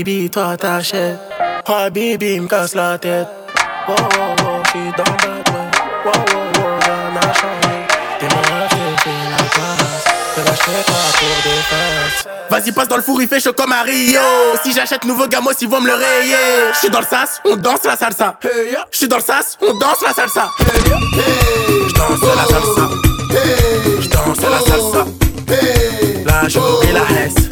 Habibi, 0.00 0.30
toi 0.30 0.56
ta 0.56 0.80
chèvre. 0.82 1.18
Habibi 1.66 2.40
me 2.40 2.48
casse 2.48 2.74
la 2.74 2.96
tête. 2.96 3.28
Wow, 3.86 3.96
wow, 3.96 4.30
wow, 4.42 4.62
j'suis 4.64 4.90
dans 4.96 5.04
bad 5.04 5.46
ouais. 5.52 5.68
Wow, 6.06 6.12
wow, 6.14 6.40
wow, 6.56 6.78
rien 6.80 7.10
n'a 7.12 7.20
changé. 7.34 7.76
T'es 8.18 8.28
mon 8.34 8.40
rêve, 8.40 8.70
j'ai 9.04 9.10
la 9.30 9.44
classe. 9.50 10.04
Te 10.34 10.40
lâcherai 10.40 10.82
pas 10.86 11.06
pour 11.18 11.36
des 11.44 11.60
fesses. 11.68 12.24
Vas-y, 12.48 12.72
passe 12.72 12.88
dans 12.88 12.96
le 12.96 13.02
four, 13.02 13.20
il 13.20 13.28
fait 13.28 13.40
chaud 13.40 13.52
comme 13.52 13.72
à 13.72 13.82
Rio. 13.82 14.22
Si 14.64 14.72
j'achète 14.72 15.04
nouveau 15.04 15.28
gamos, 15.28 15.52
ils 15.60 15.68
vont 15.68 15.82
me 15.82 15.88
le 15.88 15.94
rayer. 15.94 16.72
J'suis 16.76 16.88
dans 16.88 17.00
le 17.00 17.06
sas, 17.06 17.42
on 17.44 17.56
danse 17.56 17.84
la 17.84 17.96
salsa. 17.96 18.38
J'suis 18.90 19.06
dans 19.06 19.18
le 19.18 19.22
sas, 19.22 19.58
on 19.60 19.74
danse 19.78 20.00
la 20.00 20.14
salsa. 20.14 20.48
J'danse 21.88 22.22
la 22.36 22.46
salsa. 22.46 22.88
J'danse 24.00 24.40
la 24.40 24.60
salsa. 24.60 25.04
La 26.24 26.48
joue 26.48 26.60
et 26.88 26.92
la 26.92 27.02
hesse. 27.02 27.50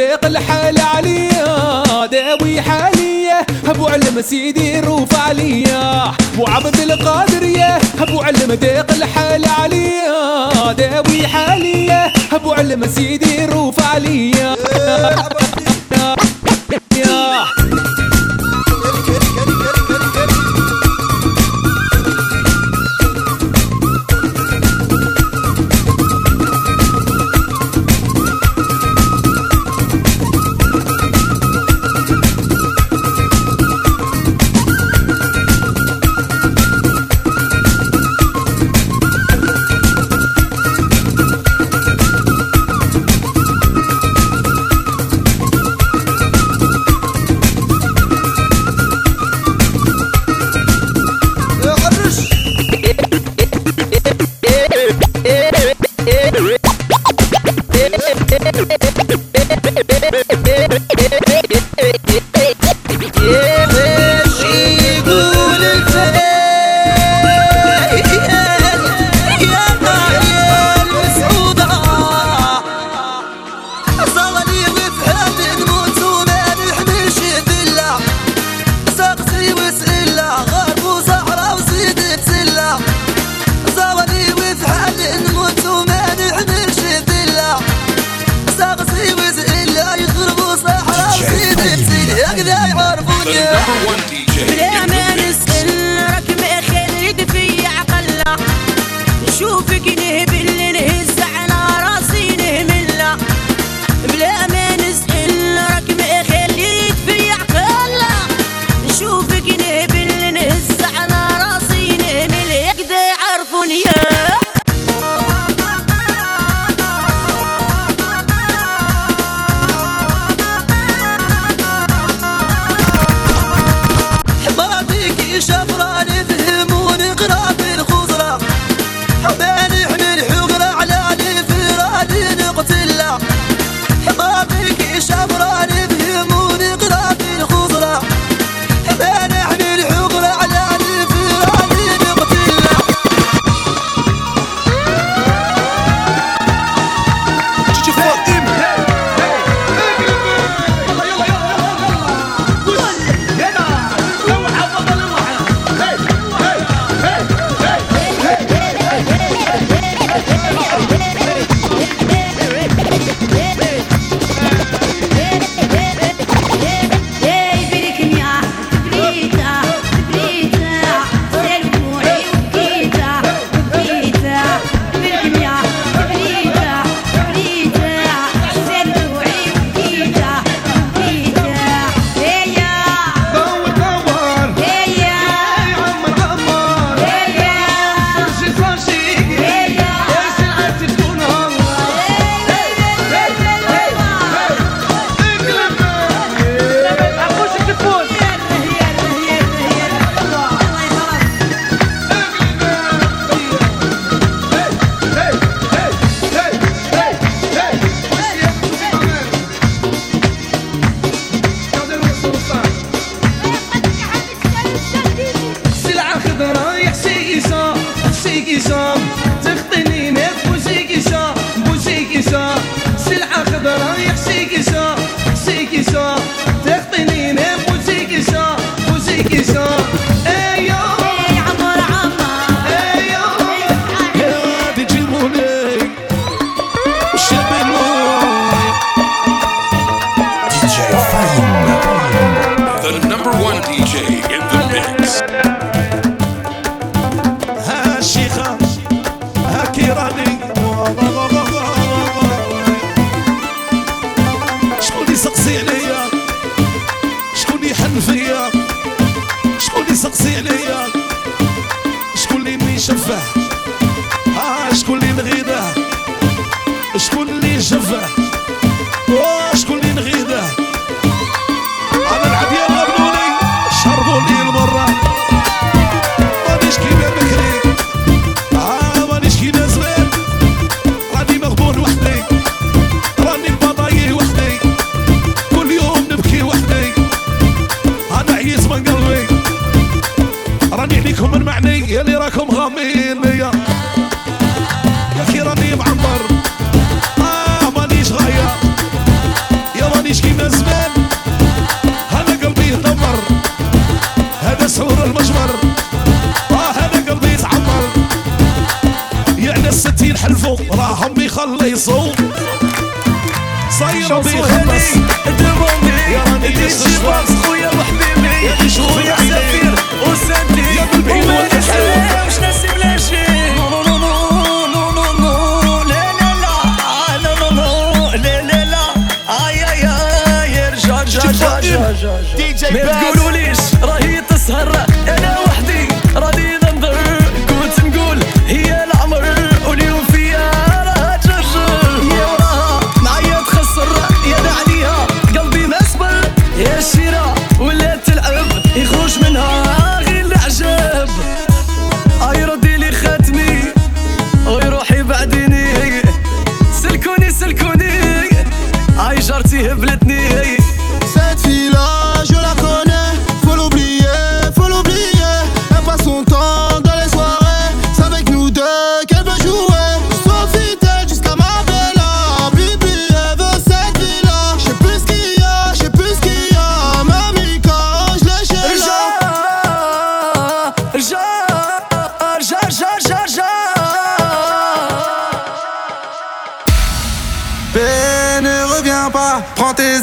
صديق 0.00 0.24
الحال 0.24 0.80
عليا 0.80 2.06
داوي 2.06 2.60
حاليا 2.60 3.46
أبو 3.66 3.86
علم 3.86 4.22
سيدي 4.22 4.80
روف 4.80 5.14
عليا. 5.14 6.12
أبو 6.34 6.46
عبد 6.46 6.80
القادر 6.80 7.42
يا 7.42 7.78
أبو 7.98 8.20
علم 8.20 8.52
ديق 8.52 8.92
الحال 8.92 9.44
عليا. 9.44 10.72
داوي 10.72 11.26
حاليا 11.26 12.12
أبو 12.32 12.52
علم 12.52 12.86
سيدي 12.86 13.44
روف 13.46 13.80
عليا. 13.94 14.56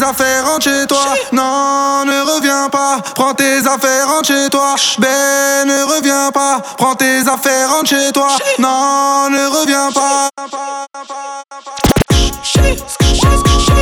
Affaires, 0.08 0.46
rentre 0.46 0.64
chez 0.64 0.88
toi. 0.88 1.06
Non, 1.32 2.06
ne 2.06 2.22
reviens 2.22 2.70
pas, 2.70 3.00
prends 3.16 3.34
tes 3.34 3.60
affaires, 3.60 4.08
rentre 4.08 4.28
chez 4.28 4.50
toi. 4.50 4.76
Ben 5.00 5.68
ne 5.68 5.84
reviens 5.96 6.32
pas, 6.32 6.62
prends 6.78 6.96
tes 6.96 7.28
affaires, 7.28 7.70
rentre 7.72 7.90
chez 7.90 8.12
toi. 8.14 8.30
Non, 8.60 9.30
ne 9.30 9.48
reviens 9.48 9.92
pas. 9.92 10.30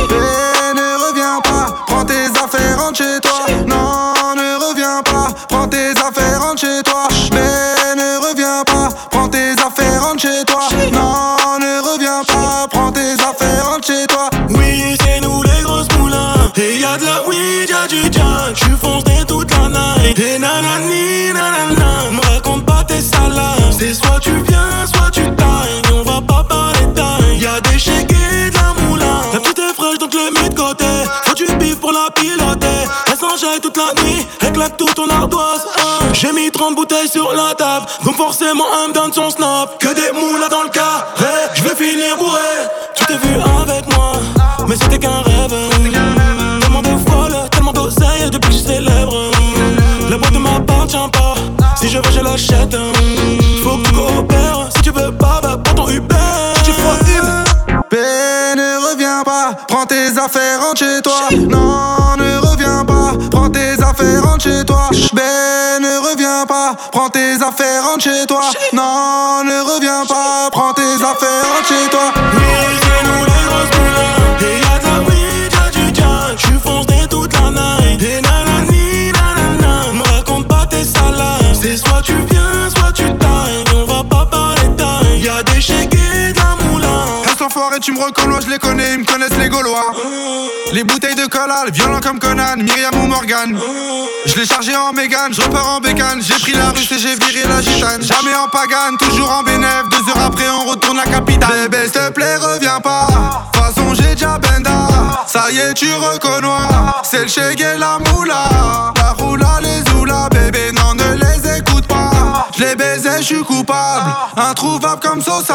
Ben 0.08 0.74
ne 0.74 1.06
reviens 1.06 1.40
pas, 1.42 1.66
prends 1.86 2.04
tes 2.04 2.26
affaires, 2.44 2.80
rentre 2.80 2.98
chez 2.98 3.20
toi. 3.20 3.46
Non, 3.66 4.34
ne 4.36 4.66
reviens 4.68 5.02
pas, 5.02 5.28
prends 5.48 5.68
tes 5.68 5.90
affaires, 5.92 6.42
rentre 6.42 6.60
chez 6.60 6.82
toi. 6.82 6.85
Et 20.18 20.38
nanani, 20.38 21.30
nanana. 21.34 22.10
Me 22.10 22.20
raconte 22.32 22.64
pas 22.64 22.82
tes 22.84 23.02
salades. 23.02 23.70
C'est 23.78 23.92
soit 23.92 24.18
tu 24.18 24.30
viens, 24.48 24.86
soit 24.86 25.10
tu 25.12 25.20
tailles. 25.20 25.82
On 25.92 26.02
va 26.02 26.22
pas 26.22 26.42
parler 26.42 26.86
taille. 26.94 27.38
Y'a 27.38 27.60
des 27.60 27.76
et 27.76 28.50
de 28.50 28.54
la 28.54 28.72
moulin. 28.80 29.20
La 29.34 29.40
petite 29.40 29.58
est 29.58 29.74
fraîche, 29.74 29.98
donc 29.98 30.14
le 30.14 30.30
mets 30.30 30.48
de 30.48 30.54
côté. 30.54 30.86
Faut 31.24 31.34
du 31.34 31.44
bif 31.56 31.78
pour 31.80 31.92
la 31.92 32.10
piloter. 32.14 32.66
Elle 33.08 33.18
s'enjaille 33.18 33.60
toute 33.60 33.76
la 33.76 33.92
nuit. 34.02 34.26
Elle 34.40 34.52
claque 34.52 34.78
tout 34.78 34.88
ton 34.94 35.06
ardoise. 35.10 35.66
J'ai 36.14 36.32
mis 36.32 36.50
30 36.50 36.74
bouteilles 36.74 37.08
sur 37.08 37.34
la 37.34 37.54
table. 37.54 37.84
Donc 38.02 38.16
forcément, 38.16 38.64
elle 38.82 38.88
me 38.88 38.94
donne 38.94 39.12
son 39.12 39.28
snap. 39.28 39.78
Que 39.78 39.88
des 39.88 40.12
moulins 40.18 40.45
Je 52.10 52.20
l'achète. 52.20 52.76
Faut 53.62 53.78
que 53.78 53.88
tu 53.88 53.92
coopères. 53.92 54.68
Si 54.74 54.82
tu 54.82 54.90
veux 54.90 55.12
pas, 55.12 55.40
bah 55.42 55.58
prends 55.62 55.74
ton 55.74 55.88
Uber. 55.88 56.14
Tu 56.64 56.72
feras 56.72 56.98
une. 57.18 57.44
Ben 57.90 58.56
ne 58.56 58.90
reviens 58.90 59.22
pas, 59.24 59.54
prends 59.68 59.86
tes 59.86 60.08
affaires, 60.18 60.60
rentre 60.60 60.78
chez 60.78 61.00
toi. 61.02 61.28
Non, 61.30 62.16
ne 62.18 62.38
reviens 62.38 62.84
pas, 62.84 63.12
prends 63.30 63.48
tes 63.48 63.80
affaires, 63.80 64.24
rentre 64.24 64.42
chez 64.42 64.64
toi. 64.64 64.90
Ben 65.12 65.80
ne 65.80 66.10
reviens 66.10 66.46
pas, 66.46 66.74
prends 66.90 67.08
tes 67.08 67.34
affaires, 67.34 67.84
rentre 67.84 68.02
chez 68.02 68.26
toi. 68.26 68.40
Non, 68.72 69.44
ne 69.44 69.60
reviens 69.74 70.04
pas, 70.06 70.48
prends 70.50 70.72
tes 70.72 70.82
affaires, 70.82 71.44
rentre 71.54 71.68
chez 71.68 71.88
toi. 71.90 71.95
Je 88.40 88.50
les 88.50 88.58
connais, 88.58 88.94
ils 88.94 88.98
me 89.00 89.04
connaissent 89.04 89.38
les 89.38 89.48
Gaulois. 89.48 89.92
Les 90.72 90.84
bouteilles 90.84 91.14
de 91.14 91.26
cola, 91.26 91.64
violents 91.72 92.00
comme 92.00 92.18
Conan, 92.18 92.56
Myriam 92.56 92.94
ou 93.02 93.06
Morgan. 93.06 93.58
Je 94.26 94.34
l'ai 94.36 94.46
chargé 94.46 94.74
en 94.76 94.92
mégane, 94.92 95.32
je 95.32 95.40
repars 95.40 95.76
en 95.76 95.80
bécane. 95.80 96.20
J'ai 96.20 96.34
pris 96.34 96.52
la 96.52 96.70
russe 96.70 96.90
et 96.92 96.98
j'ai 96.98 97.14
viré 97.14 97.48
la 97.48 97.62
gitane. 97.62 98.02
Jamais 98.02 98.34
en 98.34 98.48
pagane, 98.48 98.96
toujours 98.98 99.30
en 99.30 99.42
bénéf. 99.42 99.84
Deux 99.90 100.10
heures 100.10 100.26
après, 100.26 100.48
on 100.50 100.70
retourne 100.70 100.98
à 100.98 101.04
capitale. 101.04 101.68
Bébé, 101.68 101.84
s'il 101.84 101.92
te 101.92 102.10
plaît, 102.10 102.36
reviens 102.36 102.80
pas. 102.80 103.06
De 103.52 103.58
façon, 103.58 103.94
j'ai 103.94 104.14
déjà 104.14 104.38
benda. 104.38 104.88
Ça 105.26 105.50
y 105.50 105.58
est, 105.58 105.74
tu 105.74 105.92
reconnais. 105.94 106.46
C'est 107.04 107.24
le 107.24 107.60
et 107.60 107.78
la 107.78 107.98
moula. 107.98 108.92
La 108.96 109.12
roula, 109.12 109.60
les 109.62 109.92
oula, 109.94 110.28
bébé, 110.30 110.72
non, 110.72 110.85
les 112.58 112.74
baisais, 112.74 113.18
je 113.18 113.24
suis 113.24 113.42
coupable. 113.42 114.10
Introuvable 114.36 115.00
comme 115.00 115.20
Sosa. 115.20 115.54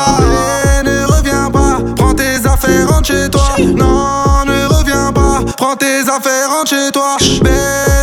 Et 0.79 0.83
ne 0.83 1.05
reviens 1.05 1.49
pas. 1.49 1.79
Prends 1.95 2.13
tes 2.13 2.45
affaires, 2.45 2.89
rentre 2.89 3.07
chez 3.07 3.29
toi. 3.29 3.55
Non, 3.59 4.45
ne 4.45 4.65
reviens 4.67 5.11
pas. 5.11 5.39
Prends 5.57 5.75
tes 5.75 6.01
affaires, 6.01 6.49
rentre 6.49 6.69
chez 6.69 6.91
toi. 6.91 7.17
Ben, 7.41 7.51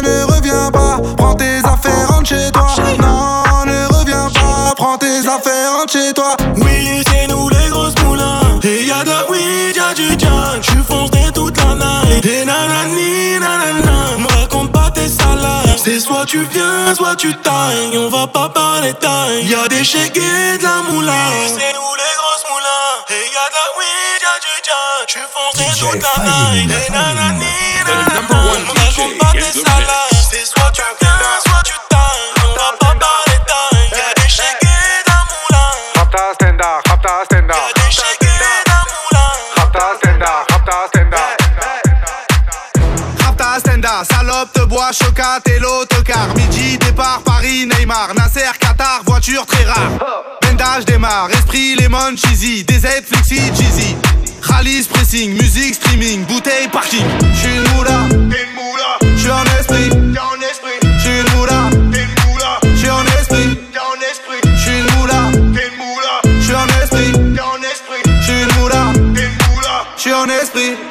ne 0.02 0.24
reviens 0.32 0.70
pas. 0.70 0.98
Prends 1.16 1.34
tes 1.34 1.58
affaires, 1.58 2.08
rentre 2.08 2.28
chez 2.28 2.50
toi. 2.52 2.68
Non, 3.00 3.66
ne 3.66 3.94
reviens 3.94 4.28
pas. 4.34 4.74
Prends 4.76 4.98
tes 4.98 5.18
affaires, 5.18 5.72
rentre 5.78 5.92
chez 5.92 6.12
toi. 6.12 6.36
Oui, 6.56 7.02
c'est 7.10 7.26
nous 7.28 7.48
les 7.48 7.68
grosses 7.70 7.94
moulins. 8.04 8.40
Et 8.62 8.86
y'a 8.86 9.04
de 9.04 9.10
la 9.10 9.30
weed, 9.30 9.76
y'a 9.76 9.94
du 9.94 10.08
jack. 10.18 10.64
Foncé 10.86 11.30
toute 11.34 11.56
la 11.58 11.74
night. 11.74 12.24
Et 12.24 12.44
nanani, 12.44 13.38
nanana. 13.40 14.37
Salades. 15.08 15.78
C'est 15.82 16.00
soit 16.00 16.26
tu 16.26 16.44
viens, 16.44 16.94
soit 16.94 17.16
tu 17.16 17.34
tailles. 17.36 17.96
On 17.96 18.08
va 18.08 18.26
pas 18.26 18.48
parler 18.48 18.92
taille. 18.94 19.46
Y'a 19.46 19.66
des 19.68 19.84
chèques 19.84 20.16
et 20.16 20.58
de 20.58 20.62
la 20.62 20.82
moulin. 20.82 21.12
Oui, 21.30 21.48
c'est 21.48 21.72
nous 21.72 21.94
les 22.00 22.14
grosses 22.18 22.44
moulins? 22.50 23.04
Et 23.08 23.24
y'a 23.34 23.48
de 23.48 23.54
la 23.58 23.66
weed, 23.78 24.20
y'a 24.22 24.38
du 24.44 24.54
jack. 24.66 25.08
J'suis 25.08 25.28
foncé 25.32 25.64
toute 25.80 26.02
la 26.02 26.14
night. 26.24 26.70
Et 26.70 26.92
nanani, 26.92 27.46
nanana. 27.86 28.20
Me 28.30 28.72
raconte 28.78 29.18
pas 29.18 29.32
tes 29.32 29.52
salades. 29.52 30.12
C'est 30.30 30.44
soit 30.44 30.70
tu 30.72 30.82
viens, 31.00 31.18
soit 31.46 31.62
tu 31.64 31.74
tailles. 31.88 32.32
On 32.44 32.48
va 32.54 32.70
pas 32.78 32.94
parler 32.98 33.38
taille. 33.46 33.90
Y'a 33.92 34.22
des 34.22 34.28
chèques 34.28 34.62
et 34.62 34.66
de 34.66 35.10
la 35.10 35.20
moulin. 35.30 35.70
Rapta 35.96 36.34
stenda, 36.34 36.70
rapta 36.86 37.24
stenda. 37.24 37.37
bois, 44.68 44.90
chocate 44.92 45.48
et 45.48 45.58
l'autocar. 45.58 46.28
Midi, 46.36 46.78
départ, 46.78 47.22
Paris, 47.24 47.66
Neymar. 47.66 48.14
Nasser, 48.14 48.52
Qatar, 48.60 49.02
voiture 49.06 49.44
très 49.46 49.64
rare. 49.64 49.90
Bendage 50.42 50.84
démarre, 50.84 51.30
esprit, 51.30 51.74
lemon, 51.76 52.16
cheesy. 52.16 52.64
des 52.64 52.78
DZ, 52.78 52.86
flexi, 53.06 53.40
cheesy. 53.56 53.96
Rallye, 54.42 54.82
pressing, 54.84 55.32
musique, 55.40 55.74
streaming, 55.74 56.24
bouteille, 56.26 56.68
parking. 56.68 57.04
J'suis 57.34 57.56
une 57.56 57.68
moula, 57.74 57.98
t'es 58.30 58.44
une 58.44 58.54
moula. 58.54 59.16
J'suis 59.16 59.30
en 59.30 59.44
esprit, 59.58 59.88
t'es 59.88 60.20
en 60.20 60.40
esprit. 60.50 60.78
J'suis 60.98 61.20
une 61.20 61.36
moula, 61.36 61.70
t'es 61.92 62.02
une 62.04 62.30
moula. 62.30 62.60
J'suis 62.76 62.90
en 62.90 63.04
esprit, 63.18 63.58
t'es 63.72 63.80
en 63.80 63.98
esprit. 64.10 64.56
J'suis 64.56 64.78
une 64.78 64.98
moula, 64.98 65.20
t'es 65.54 65.68
une 65.68 65.76
moula. 65.78 66.40
J'suis 66.40 66.54
en 66.54 66.66
esprit, 66.82 67.12
t'es 67.34 67.40
en 67.40 67.62
esprit. 67.62 68.02
J'suis 68.22 68.42
une 68.42 68.60
moula, 68.60 68.92
t'es 69.14 69.24
une 69.24 69.54
moula. 69.54 69.84
J'suis 69.96 70.12
en 70.12 70.26
esprit. 70.26 70.87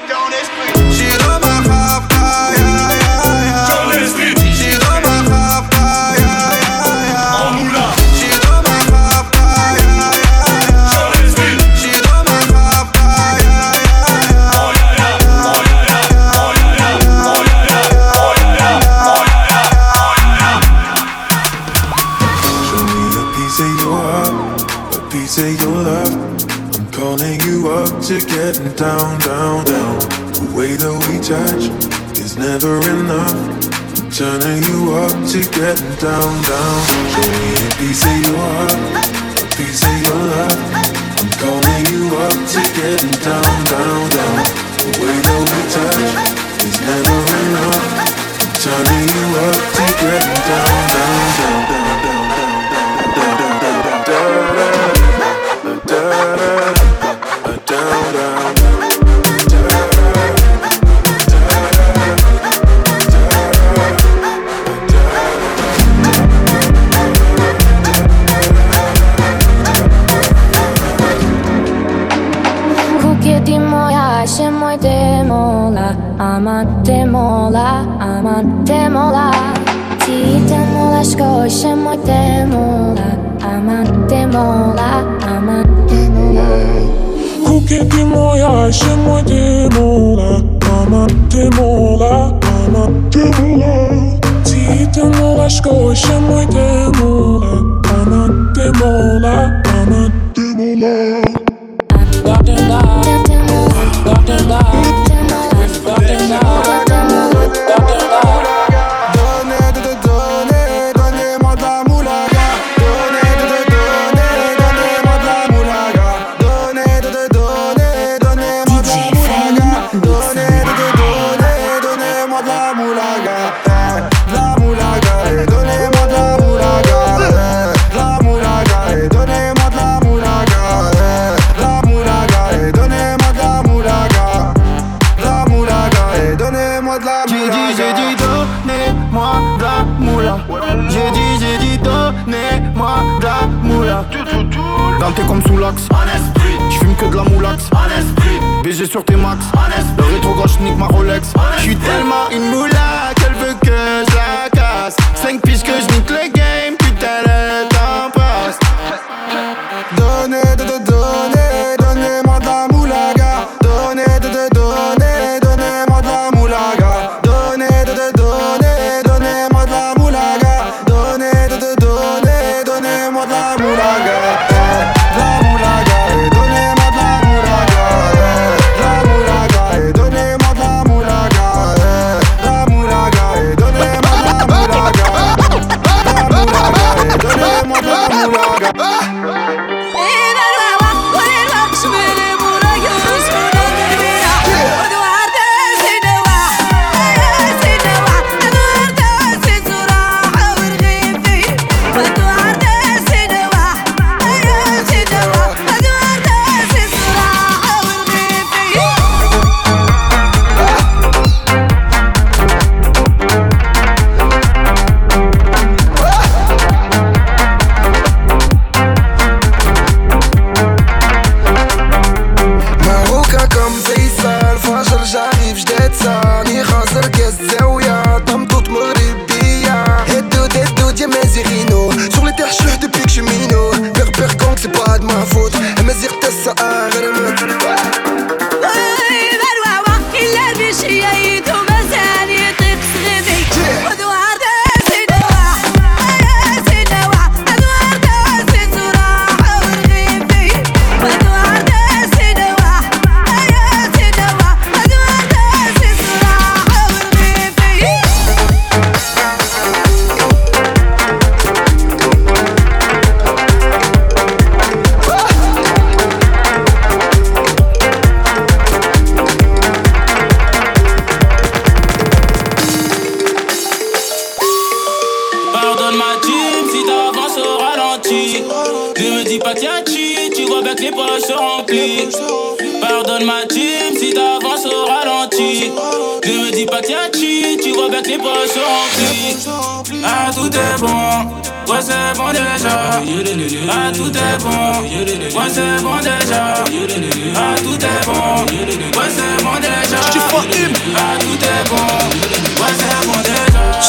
getting 35.57 35.95
down, 35.95 36.41
down. 36.43 37.06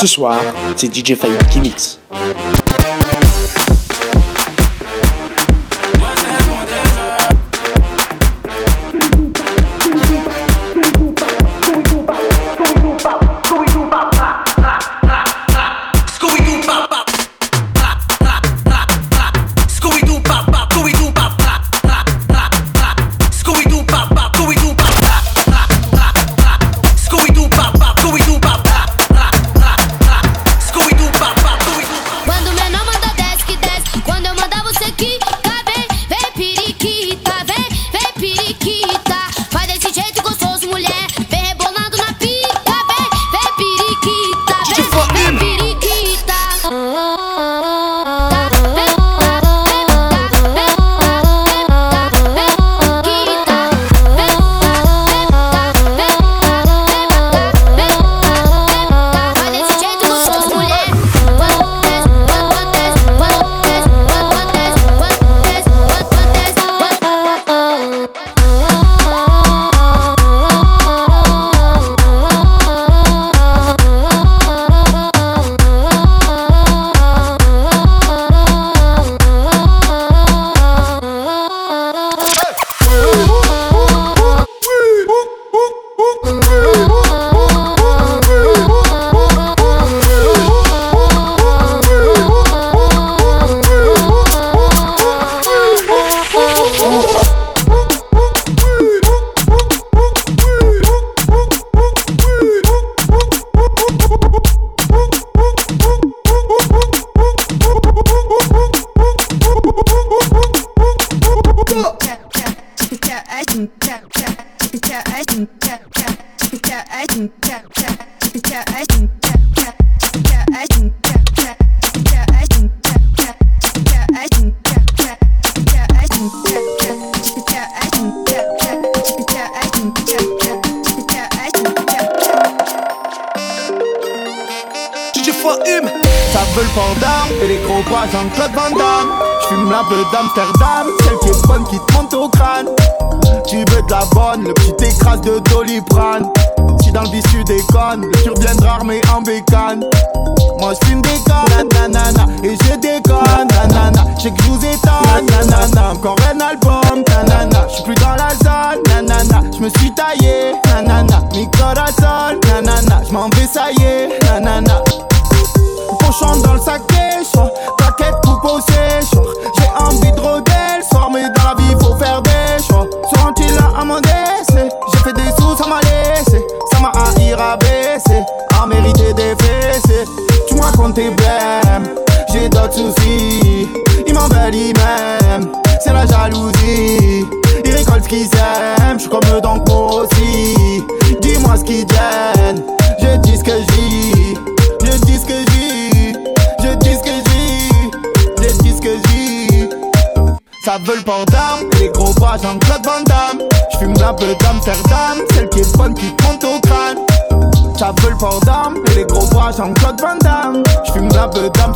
ce 0.09 0.15
soir, 0.15 0.41
c'est 0.75 0.95
DJ 0.95 1.15
Fire 1.15 1.47
qui 1.51 1.61
mixe. 1.61 1.99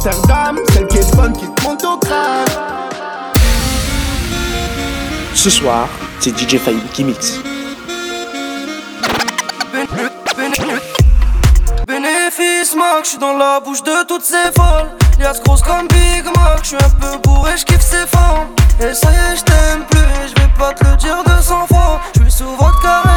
Celle 0.03 0.88
qui 0.88 0.98
est 0.98 1.16
bonne 1.16 1.32
qui 1.32 1.46
te 1.46 1.62
monte 1.62 1.84
au 1.84 1.96
crâne. 1.98 2.44
Ce 5.34 5.48
soir, 5.48 5.88
c'est 6.18 6.36
DJ 6.36 6.59
Fahim 6.59 6.80
qui 6.92 7.05
mixe. 7.05 7.38
Bénéfice 11.86 12.74
Mac, 12.74 13.05
j'suis 13.05 13.18
dans 13.18 13.36
la 13.36 13.61
bouche 13.61 13.82
de 13.82 14.07
toutes 14.09 14.24
ces 14.24 14.50
folles. 14.57 14.90
Lias 15.20 15.40
grosse 15.44 15.62
comme 15.62 15.86
Big 15.88 16.24
Mac, 16.36 16.64
j'suis 16.64 16.76
un 16.76 16.90
peu 17.00 17.18
bourré, 17.22 17.53
j'kiffe 17.57 17.80
ses 17.80 18.07
femmes. 18.09 18.48
Et 18.80 18.94
ça 18.94 19.09
y 19.11 19.32
est, 19.32 19.36
j't'aime 19.36 19.84
plus, 19.88 20.00
et 20.00 20.28
j'vais 20.28 20.50
pas 20.59 20.72
te 20.72 20.84
le 20.84 20.96
dire 20.96 21.22
de 21.24 21.42
cent 21.42 21.66
fois. 21.68 22.00
J'suis 22.16 22.32
sous 22.32 22.57
votre 22.59 22.82
carré 22.82 23.12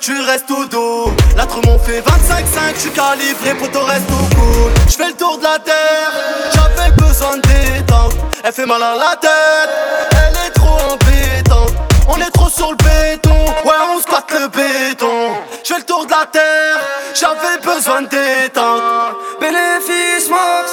tu 0.00 0.18
restes 0.22 0.50
au 0.50 0.64
dos. 0.64 1.12
L'autre 1.36 1.60
fait 1.84 2.00
25-5, 2.00 2.74
je 2.74 2.80
suis 2.80 2.90
calibré 2.90 3.54
pour 3.58 3.70
ton 3.70 3.84
reste 3.84 4.10
au 4.10 4.34
cool. 4.34 4.72
Je 4.88 4.96
fais 4.96 5.08
le 5.08 5.14
tour 5.14 5.38
de 5.38 5.42
la 5.42 5.58
terre, 5.58 6.12
j'avais 6.54 6.90
besoin 6.92 7.36
de 7.36 7.42
détente. 7.42 8.14
Elle 8.42 8.52
fait 8.52 8.66
mal 8.66 8.82
à 8.82 8.94
la 8.94 9.16
tête, 9.16 9.70
elle 10.12 10.46
est 10.46 10.50
trop 10.50 10.78
embêtante. 10.92 11.74
On 12.08 12.16
est 12.16 12.30
trop 12.30 12.48
sur 12.48 12.70
le 12.70 12.76
béton, 12.76 13.44
ouais 13.64 13.76
on 13.94 14.00
squatte 14.00 14.32
le 14.32 14.48
béton. 14.48 15.34
Je 15.62 15.74
fais 15.74 15.78
le 15.78 15.84
tour 15.84 16.06
de 16.06 16.10
la 16.10 16.26
terre, 16.26 16.80
j'avais 17.14 17.58
besoin 17.62 18.02
de 18.02 18.08
détente. 18.08 19.16
Bénéfice 19.40 20.28
max, 20.30 20.70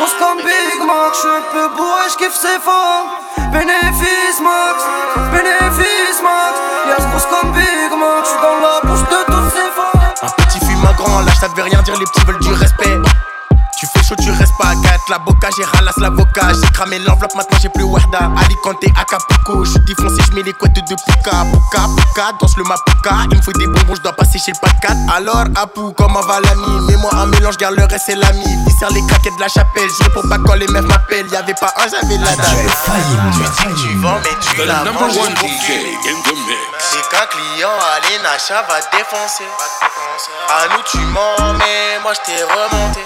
grosse 0.00 0.14
comme 0.18 0.38
Big 0.38 0.80
Mac, 0.86 1.12
j'suis 1.12 1.28
un 1.28 1.44
peu 1.52 1.68
bourré, 1.76 2.08
j'kiffe 2.08 2.34
ses 2.34 2.58
formes. 2.64 3.10
Bénéfice 3.52 4.40
max, 4.40 4.80
bénéfice 5.32 6.20
max. 6.24 6.56
Lias 6.88 7.06
grosse 7.10 7.28
comme 7.28 7.52
Big 7.52 7.92
Mac, 7.92 8.24
j'suis 8.24 8.40
dans 8.40 8.58
la 8.64 8.80
bouche 8.82 9.04
de 9.12 9.20
toutes 9.26 9.52
ces 9.52 9.68
femmes. 9.76 10.00
Un 10.22 10.42
petit 10.42 10.60
fume 10.64 10.84
un 10.86 10.92
grand, 10.92 11.20
lâche 11.20 11.36
ça 11.36 11.48
veut 11.48 11.62
rien 11.62 11.82
dire, 11.82 11.98
les 11.98 12.06
petits 12.06 12.24
veulent 12.24 12.40
du 12.40 12.52
respect. 12.52 12.69
Tu 13.80 13.86
fais 13.86 14.04
chaud, 14.04 14.14
tu 14.20 14.30
restes 14.30 14.52
pas 14.58 14.68
à 14.68 14.74
4, 14.74 15.08
la 15.08 15.18
boca, 15.20 15.48
j'ai 15.56 15.64
ralasse 15.64 15.96
l'avocat. 15.96 16.52
J'ai 16.52 16.70
cramé 16.70 16.98
l'enveloppe, 16.98 17.34
maintenant 17.34 17.56
j'ai 17.62 17.70
plus 17.70 17.84
Wahda. 17.84 18.30
Alicante, 18.36 18.84
Acapulco, 18.94 19.64
je 19.64 19.70
suis 19.70 19.80
défoncé, 19.80 20.20
je 20.28 20.36
mets 20.36 20.42
les 20.42 20.52
couettes 20.52 20.74
de 20.74 20.94
Puka. 20.94 21.46
Puka, 21.48 21.88
Puka, 21.96 22.32
danse 22.38 22.58
le 22.58 22.64
Mapuka. 22.64 23.24
Il 23.30 23.38
me 23.38 23.42
faut 23.42 23.52
des 23.52 23.66
bonbons, 23.66 23.94
je 23.94 24.02
dois 24.02 24.12
passer 24.12 24.38
chez 24.38 24.52
le 24.52 24.60
pas 24.60 24.68
de 24.68 24.80
4. 24.80 24.96
Alors, 25.16 25.44
Apu, 25.56 25.80
comment 25.96 26.20
va 26.20 26.40
l'ami? 26.40 26.80
Mets-moi 26.88 27.10
un 27.14 27.24
mélange, 27.24 27.56
garde 27.56 27.76
le 27.76 27.84
reste, 27.84 28.04
c'est 28.04 28.16
l'ami. 28.16 28.44
Viscère 28.66 28.90
les 28.90 29.00
craquettes 29.06 29.36
de 29.36 29.40
la 29.40 29.48
chapelle, 29.48 29.88
je 29.88 30.04
réponds 30.04 30.28
pas 30.28 30.36
quand 30.36 30.56
les 30.56 30.68
meufs 30.68 30.84
m'appellent. 30.84 31.28
Y'avait 31.32 31.54
pas 31.54 31.72
un, 31.78 31.88
j'avais 31.88 32.18
la 32.18 32.36
dalle. 32.36 32.66
Tu 33.56 33.66
dis 33.66 33.82
tu 33.82 33.96
vends, 33.96 34.20
mais 34.22 34.36
tu 34.42 34.66
la 34.66 34.84
number 34.84 35.00
manges 35.00 35.16
one 35.16 35.32
pour 35.36 35.48
DJ 35.48 35.96
in 36.04 36.20
the 36.20 36.34
mix. 36.36 36.60
C'est 36.78 37.08
qu'un 37.08 37.24
client, 37.32 37.72
allez, 37.96 38.18
Nacha 38.22 38.60
va 38.60 38.76
défoncer. 38.92 39.48
À 40.50 40.68
nous, 40.68 40.82
tu 40.84 40.98
mens, 40.98 41.54
mais 41.58 41.98
moi, 42.02 42.12
je 42.12 42.20
t'ai 42.30 42.42
remonté. 42.42 43.00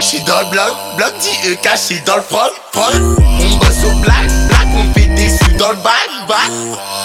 J'suis 0.00 0.22
dans 0.24 0.40
le 0.40 0.50
bloc, 0.50 0.72
bloc 0.96 1.12
dit 1.20 1.56
caché 1.62 2.00
dans 2.06 2.16
le 2.16 2.22
front, 2.22 2.38
front. 2.72 2.82
On 2.94 3.56
bosse 3.58 3.84
au 3.84 4.00
black, 4.00 4.26
black, 4.48 4.66
on 4.74 4.92
fait 4.92 5.06
des 5.06 5.28
sous 5.28 5.56
dans 5.58 5.70
le 5.70 5.76
bac, 5.76 6.08
bac. 6.28 6.50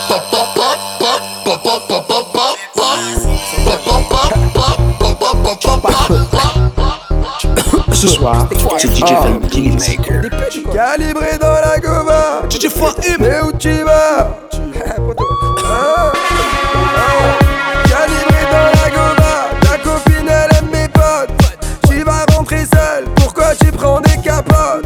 Pop, 0.08 0.22
pop, 0.32 0.48
pop, 0.56 0.78
pop, 1.00 1.22
pop, 1.44 1.64
pop, 1.64 1.88
pop, 1.88 2.08
pop, 2.08 2.28
pop, 2.32 2.58
pop. 2.74 2.86
Pop, 3.66 3.80
pop, 3.86 4.04
pop, 4.10 4.34
pop, 4.54 4.74
pop, 5.00 5.20
pop, 5.20 5.60
pop, 5.62 5.82
pop, 5.82 6.00
pop. 6.32 7.94
Ce 7.94 8.08
soir, 8.08 8.48
c'est 8.78 8.96
DJ. 8.96 9.98
Calibré 10.74 11.38
dans 11.40 11.54
la 11.54 11.80
gova 11.80 12.44
DJ 12.50 12.68
Mais 13.20 13.42
où 13.42 13.52
tu 13.58 13.84
vas 13.84 14.28
tu 23.58 23.72
prends 23.72 24.02
des 24.02 24.18
capotes. 24.18 24.86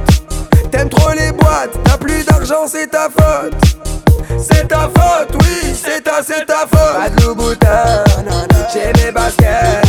T'aimes 0.72 0.89
trop 0.89 1.11
les 1.13 1.32
boîtes 1.32 1.72
T'as 1.84 1.97
plus 1.97 2.24
d'argent 2.26 2.67
c'est 2.67 2.88
ta 2.88 3.07
faute. 3.09 3.53
C'est 4.38 4.67
ta 4.67 4.82
faute 4.82 5.36
oui 5.41 5.74
C'est 5.74 6.01
ta 6.03 6.22
c'est 6.24 6.45
ta 6.45 6.67
faute. 6.72 6.95
Pas 6.95 7.09
de 7.09 7.24
Louboutin 7.24 8.03
J'ai 8.72 9.03
mes 9.03 9.11
baskets 9.11 9.84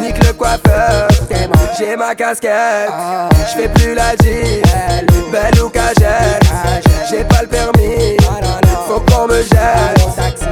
Nique 0.00 0.24
le 0.26 0.32
coiffeur. 0.32 1.08
J'ai 1.78 1.94
ma 1.94 2.12
casquette, 2.12 2.90
j'fais 3.46 3.68
plus 3.68 3.94
la 3.94 4.10
jeep, 4.16 4.66
belle 5.30 5.62
ou 5.62 5.68
cagette, 5.68 6.42
j'ai 7.08 7.22
pas 7.22 7.42
le 7.42 7.46
permis, 7.46 8.16
faut 8.88 8.98
qu'on 8.98 9.28
me 9.28 9.42
jette. 9.42 10.48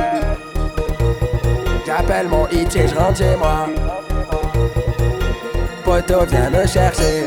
J'appelle 1.84 2.28
mon 2.28 2.46
hit 2.46 2.76
et 2.76 2.86
j'rentre 2.86 3.18
chez 3.18 3.34
moi. 3.36 3.66
Poto 5.84 6.24
viens 6.26 6.50
me 6.50 6.64
chercher. 6.64 7.24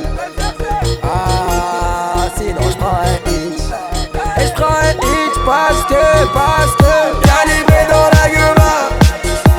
Parce 6.33 6.75
que, 6.75 7.27
calibré 7.27 7.87
dans 7.89 8.09
la 8.17 8.29
gueule. 8.29 8.55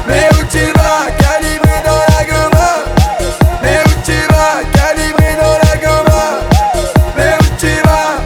Mais 0.06 0.28
où 0.32 0.44
tu 0.50 0.64
vas, 0.72 1.10
calibré 1.18 1.76
dans 1.84 2.02
la 2.12 2.24
gueule. 2.24 2.50
Mais 3.62 3.80
où 3.86 3.92
tu 4.04 4.18
vas, 4.32 4.62
calibré 4.72 5.36
dans 5.40 5.56
la 5.64 5.76
gomme 5.76 6.14
Mais 7.16 7.34
où 7.40 7.56
tu 7.58 7.72
vas, 7.86 8.18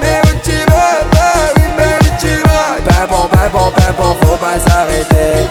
mais 0.00 0.20
où 0.24 0.32
tu 0.44 0.58
vas, 0.70 0.98
bah 1.12 1.52
oui, 1.56 1.62
mais 1.76 1.94
où 2.00 2.10
tu 2.20 2.34
vas. 2.42 2.76
Pimpon, 2.88 3.28
pimpon, 3.28 3.70
pimpon, 3.76 4.16
faut 4.22 4.36
pas 4.36 4.58
s'arrêter. 4.66 5.48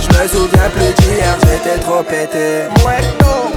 Je 0.00 0.18
me 0.18 0.28
souviens 0.28 0.70
plus 0.74 0.92
d'hier, 1.02 1.36
j'étais 1.42 1.78
trop 1.80 2.02
pété. 2.02 2.64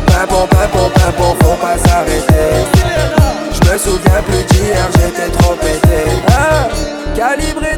Pimpon, 0.07 0.47
pimpon, 0.47 0.89
pimpon, 0.89 1.35
faut 1.41 1.55
pas 1.55 1.77
s'arrêter. 1.77 2.65
Bien 3.85 4.21
plus 4.23 4.34
Calibré 7.35 7.74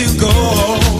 to 0.00 0.16
go. 0.16 0.30
Ça 0.30 0.99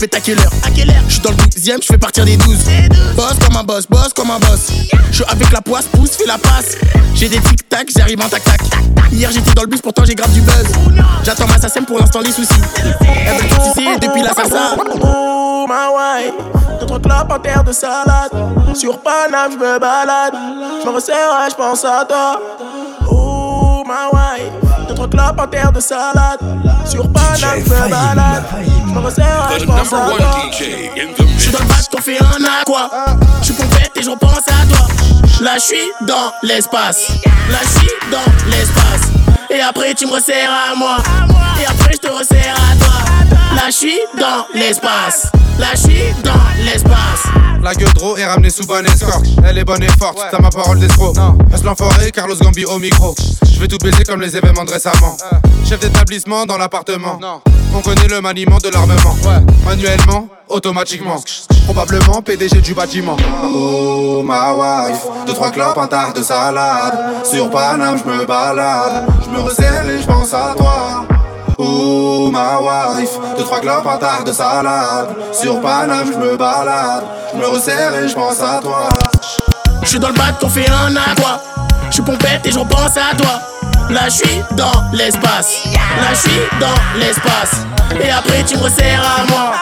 pète 0.00 0.14
à 0.14 0.20
quelle 0.20 0.38
heure 0.38 0.52
À 0.62 0.70
quelle 0.70 0.88
heure 0.88 1.04
Je 1.08 1.12
suis 1.12 1.20
dans 1.20 1.30
le 1.30 1.36
12ème, 1.60 1.82
je 1.82 1.88
fais 1.88 1.98
partir 1.98 2.24
des 2.24 2.36
12. 2.38 2.56
Boss 3.16 3.34
comme 3.44 3.56
un 3.56 3.64
boss, 3.64 3.86
boss 3.86 4.12
comme 4.14 4.30
un 4.30 4.38
boss. 4.38 4.68
Je 5.10 5.16
suis 5.16 5.24
avec 5.28 5.52
la 5.52 5.60
poisse, 5.60 5.84
pousse, 5.86 6.12
fais 6.12 6.26
la 6.26 6.38
passe. 6.38 6.76
J'ai 7.14 7.28
des 7.28 7.38
tic-tac, 7.38 7.88
j'arrive 7.94 8.20
en 8.20 8.28
tac-tac. 8.28 8.60
Hier 9.12 9.30
j'étais 9.30 9.52
dans 9.52 9.62
le 9.62 9.68
bus, 9.68 9.82
pourtant 9.82 10.04
j'ai 10.06 10.14
grave 10.14 10.32
du 10.32 10.40
buzz. 10.40 10.66
J'attends 11.22 11.46
ma 11.46 11.58
SACEM 11.58 11.84
pour 11.84 11.98
l'instant 11.98 12.20
les 12.20 12.32
soucis. 12.32 12.48
Elle 13.26 13.42
veut 13.42 13.48
tout 13.48 13.60
ici 13.78 13.88
depuis 14.00 14.22
la 14.22 14.32
salsa. 14.32 14.76
Oh 15.02 15.66
deux 16.80 16.86
trois 16.86 17.00
clopes 17.00 17.30
en 17.30 17.38
terre 17.38 17.62
de 17.62 17.72
salade. 17.72 18.32
Sur 18.74 18.98
Paname, 19.00 19.52
je 19.52 19.58
me 19.58 19.78
balade. 19.78 20.34
Je 20.82 20.88
me 20.88 20.94
resserre, 20.94 21.48
je 21.50 21.56
pense 21.56 21.84
à 21.84 22.06
toi. 22.08 22.40
Oh 23.10 23.84
deux 24.88 24.94
trois 24.94 25.08
clopes 25.08 25.40
en 25.40 25.46
terre 25.46 25.72
de 25.72 25.80
salade. 25.80 26.40
Sur 26.86 27.12
Paname, 27.12 27.60
je 27.66 27.70
me 27.70 27.90
balade. 27.90 28.44
Je 28.86 28.94
me 28.94 29.00
resserre, 29.00 29.50
je 29.58 29.64
The 29.64 29.66
pense 29.66 29.92
à 29.92 30.10
toi. 30.16 30.40
Suis 31.50 31.58
dans 31.58 31.64
le 31.64 31.68
bac, 31.68 31.84
on 31.98 32.00
fait 32.00 32.22
un 32.22 32.60
aqua. 32.60 32.90
Je 33.40 33.46
suis 33.46 33.54
pompette 33.54 33.90
et 33.96 34.02
je 34.04 34.10
repense 34.10 34.46
à 34.46 34.66
toi. 34.66 34.86
Là, 35.40 35.54
je 35.56 35.60
suis 35.60 35.92
dans 36.06 36.32
l'espace. 36.44 37.08
Là, 37.50 37.58
je 37.64 37.78
suis 37.80 37.90
dans 38.08 38.50
l'espace. 38.52 39.08
Et 39.50 39.60
après, 39.60 39.92
tu 39.94 40.06
me 40.06 40.12
resserres 40.12 40.52
à 40.52 40.76
moi. 40.76 40.98
Et 41.60 41.66
après, 41.66 41.94
je 41.94 41.98
te 41.98 42.12
resserre 42.12 42.54
à 42.54 42.76
toi. 42.76 43.34
Là, 43.56 43.62
je 43.66 43.72
suis 43.72 43.98
dans 44.16 44.46
l'espace. 44.54 45.26
Là, 45.58 45.66
je 45.72 45.80
suis 45.80 46.14
dans 46.22 46.64
l'espace. 46.64 47.26
La 47.60 47.74
gueule 47.74 47.92
drôle 47.94 48.20
est 48.20 48.26
ramenée 48.26 48.50
sous 48.50 48.64
bonne 48.64 48.86
escorte. 48.86 49.26
Elle 49.44 49.58
est 49.58 49.64
bonne 49.64 49.82
et 49.82 49.88
forte, 49.98 50.18
t'as 50.30 50.38
ma 50.38 50.50
parole 50.50 50.78
d'escroc. 50.78 51.16
Reste 51.50 51.64
l'enfoiré, 51.64 52.12
Carlos 52.12 52.36
Gambi 52.36 52.64
au 52.64 52.78
micro. 52.78 53.14
Je 53.52 53.58
vais 53.58 53.66
tout 53.66 53.78
baiser 53.78 54.04
comme 54.04 54.20
les 54.20 54.36
événements 54.36 54.64
de 54.64 54.70
récemment. 54.70 55.16
Chef 55.70 55.78
d'établissement 55.78 56.46
dans 56.46 56.58
l'appartement. 56.58 57.20
On 57.72 57.80
connaît 57.80 58.08
le 58.08 58.20
maniement 58.20 58.58
de 58.58 58.70
l'armement. 58.70 59.14
Manuellement, 59.64 60.26
automatiquement. 60.48 61.22
Probablement 61.64 62.20
PDG 62.22 62.60
du 62.60 62.74
bâtiment. 62.74 63.16
Oh 63.44 64.20
ma 64.24 64.52
wife, 64.52 65.06
deux 65.28 65.32
trois 65.32 65.52
clopes, 65.52 65.78
un 65.78 65.86
tarte 65.86 66.16
de 66.16 66.24
salade. 66.24 66.98
Sur 67.22 67.50
Paname, 67.50 67.96
je 68.04 68.10
me 68.10 68.26
balade. 68.26 69.06
Je 69.24 69.30
me 69.30 69.42
resserre 69.42 69.88
et 69.88 70.02
je 70.02 70.06
pense 70.08 70.34
à 70.34 70.54
toi. 70.56 71.06
Oh 71.56 72.30
ma 72.32 72.58
wife, 72.58 73.16
deux 73.38 73.44
trois 73.44 73.60
clopes, 73.60 73.86
un 73.86 73.98
tarte 73.98 74.26
de 74.26 74.32
salade. 74.32 75.14
Sur 75.32 75.60
Paname, 75.60 76.10
je 76.12 76.18
me 76.18 76.36
balade. 76.36 77.04
Je 77.32 77.38
me 77.38 77.46
resserre 77.46 77.94
et 77.94 78.08
je 78.08 78.14
pense 78.16 78.40
à 78.40 78.58
toi. 78.60 78.88
Je 79.84 79.88
suis 79.88 80.00
dans 80.00 80.08
le 80.08 80.14
bac, 80.14 80.34
on 80.42 80.48
fait 80.48 80.68
un 80.68 80.96
aqua. 80.96 81.40
Je 81.90 81.94
suis 81.94 82.02
pompette 82.02 82.44
et 82.44 82.50
je 82.50 82.58
repense 82.58 82.96
à 82.96 83.14
toi. 83.16 83.40
Là, 83.88 84.08
je 84.08 84.54
dans 84.54 84.84
l'espace. 84.92 85.64
Là, 85.74 86.12
je 86.14 86.58
dans 86.60 86.98
l'espace. 86.98 87.66
Et 88.00 88.10
après, 88.10 88.44
tu 88.44 88.56
me 88.56 88.62
resserres 88.62 89.02
à 89.02 89.24
moi. 89.24 89.52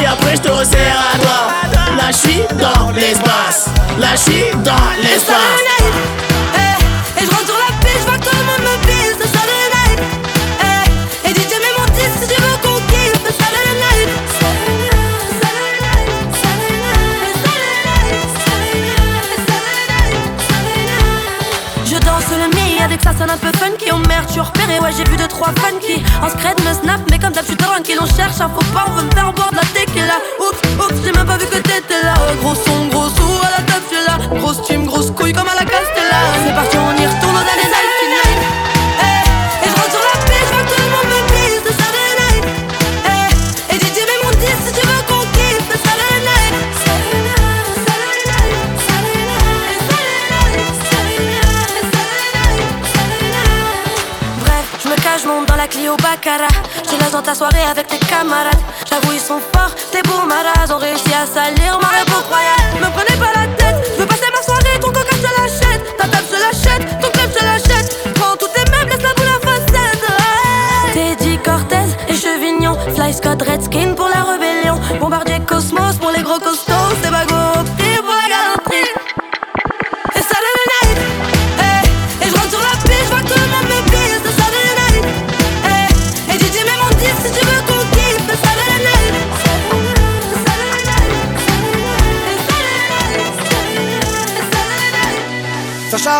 Et 0.00 0.06
après, 0.06 0.36
je 0.36 0.42
te 0.42 0.50
resserre 0.50 0.96
à 1.14 1.18
toi. 1.18 1.50
Là, 1.96 2.10
je 2.10 2.54
dans 2.56 2.90
l'espace. 2.92 3.68
Là, 3.98 4.14
je 4.14 4.56
dans 4.58 5.02
l'espace. 5.02 5.62
Ça 23.02 23.12
sonne 23.16 23.30
un 23.30 23.36
peu 23.36 23.50
funky 23.58 23.92
On 23.92 23.98
merde, 24.08 24.28
suis 24.30 24.40
repéré, 24.40 24.78
ouais 24.80 24.90
j'ai 24.96 25.04
vu 25.04 25.16
deux 25.16 25.28
trois 25.28 25.50
funky. 25.60 26.02
En 26.22 26.28
scred 26.28 26.58
me 26.64 26.72
snap, 26.72 27.00
mais 27.10 27.18
comme 27.18 27.32
d'hab 27.32 27.44
je 27.44 27.48
suis 27.48 27.56
tranquille 27.56 27.98
On 28.00 28.06
cherche. 28.06 28.40
Un 28.40 28.48
faux 28.48 28.64
pas, 28.72 28.84
on 28.88 28.92
veut 28.92 29.04
me 29.04 29.10
faire 29.10 29.32
boire 29.32 29.50
de 29.50 29.56
la 29.56 29.66
tequila. 29.74 30.18
Oups, 30.40 30.58
oups, 30.78 31.00
j'ai 31.04 31.12
même 31.12 31.26
pas 31.26 31.36
vu 31.36 31.46
que 31.46 31.58
t'étais 31.58 32.02
là. 32.02 32.14
Gros 32.40 32.54
son, 32.54 32.86
gros 32.88 33.08
sou 33.08 33.28
à 33.42 33.50
la 33.58 33.62
table, 33.66 33.82
là. 34.06 34.38
Grosse 34.38 34.62
team, 34.62 34.86
grosse 34.86 35.10
couille 35.10 35.32
comme 35.32 35.48
à 35.48 35.54
la 35.54 35.64
Castella 35.64 36.20
C'est 36.46 36.54
parti, 36.54 36.76
on 36.78 37.02
y 37.02 37.06
retourne 37.06 37.34
aux 37.34 37.38
années 37.38 37.72
la 55.62 55.68
Clio 55.68 55.96
Baccara. 55.98 56.48
Je 56.90 56.96
laisse 56.98 57.12
dans 57.12 57.22
ta 57.22 57.34
soirée 57.34 57.66
avec 57.70 57.86
tes 57.86 57.98
camarades. 57.98 58.62
J'avoue, 58.88 59.12
ils 59.12 59.20
sont 59.20 59.40
forts, 59.52 59.74
tes 59.92 60.02
beaux 60.02 60.26
maras 60.26 60.66
ont 60.74 60.78
réussi 60.78 61.12
à 61.14 61.24
salir 61.24 61.78
ma 61.80 61.90
réponse 61.98 62.26
royale. 62.32 62.66
Me 62.82 62.88
prenez 62.96 63.16
pas 63.22 63.32
la 63.38 63.46
tête, 63.60 63.76
je 63.94 64.00
veux 64.00 64.06
passer 64.06 64.30
ma 64.36 64.42
soirée, 64.42 64.80
ton 64.80 64.88
coca 64.88 65.14
je 65.18 65.22
te 65.26 65.32
l'achète. 65.38 65.82
Ta 65.98 66.08
table 66.08 66.26
je 66.28 66.34
te 66.34 66.40
l'achète, 66.44 66.84
ton 67.00 67.10
club 67.10 67.30
je 67.32 67.38
te 67.38 67.44
l'achète. 67.44 68.14
Prends 68.14 68.36
tous 68.36 68.48
tes 68.48 68.64
meubles, 68.72 68.90
laisse 68.90 69.02
la 69.08 69.14
boule 69.14 69.32
à 69.36 69.40
facette. 69.46 70.04
Teddy 70.94 71.38
Cortez 71.38 71.88
et 72.08 72.16
Chevignon, 72.16 72.76
Fly 72.96 73.14
Scott 73.14 73.40
Redskin 73.42 73.94
pour 73.94 74.08
la 74.08 74.22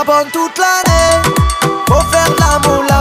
Ça 0.03 0.07
charbonne 0.07 0.31
toute 0.33 0.59
l'année, 0.59 1.23
faut 1.89 2.01
faire 2.11 2.29
de 2.35 2.92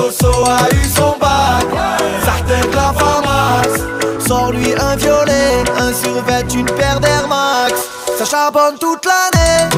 Soso 0.00 0.32
a 0.46 0.74
eu 0.74 0.84
son 0.96 1.14
bac, 1.18 1.66
Sartek 2.24 2.74
la 2.74 2.90
Max. 3.20 3.68
Sors-lui 4.26 4.72
un 4.80 4.96
violet, 4.96 5.62
un 5.78 5.92
survêt, 5.92 6.42
une 6.54 6.64
paire 6.64 7.00
d'Air 7.00 7.28
Max. 7.28 7.74
Ça 8.16 8.24
charbonne 8.24 8.78
toute 8.78 9.04
l'année, 9.04 9.68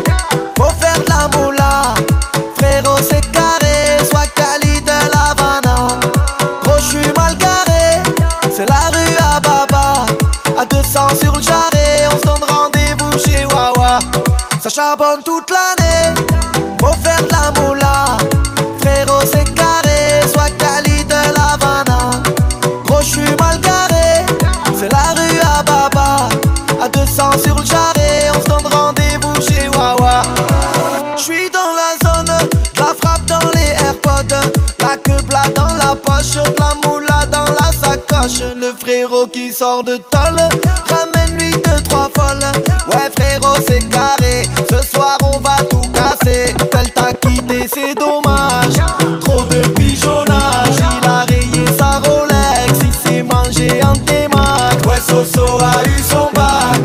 Sors 39.52 39.84
de 39.84 39.98
tolle. 40.10 40.48
Ramène-lui 40.88 41.50
deux, 41.52 41.82
trois 41.84 42.08
folles. 42.16 42.40
Ouais, 42.88 43.10
frérot, 43.18 43.58
c'est 43.68 43.86
carré. 43.90 44.48
Ce 44.70 44.80
soir, 44.88 45.18
on 45.22 45.38
va 45.40 45.56
tout 45.68 45.82
casser. 45.92 46.54
Elle 46.72 46.90
t'a 46.90 47.12
quitté, 47.12 47.68
c'est 47.72 47.94
dommage. 47.94 48.80
Trop 49.20 49.42
de 49.42 49.60
pigeonnage. 49.74 50.76
Il 50.78 51.06
a 51.06 51.24
rayé 51.24 51.66
sa 51.78 51.98
Rolex. 51.98 52.78
Il 52.82 52.94
s'est 52.94 53.22
mangé 53.22 53.82
en 53.84 53.92
témac. 53.92 54.86
Ouais, 54.86 55.00
Soso 55.06 55.58
a 55.60 55.86
eu 55.86 56.02
son 56.02 56.30
bac. 56.34 56.80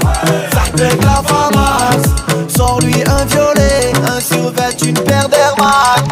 Ça 0.52 0.70
te 0.76 0.84
la 0.84 1.24
famasse. 1.26 2.10
Sors-lui 2.54 3.02
un 3.08 3.26
violet, 3.26 3.94
un 4.06 4.20
survêt, 4.20 4.76
une 4.84 5.00
paire 5.00 5.30
d'Air 5.30 5.56
Max. 5.58 6.04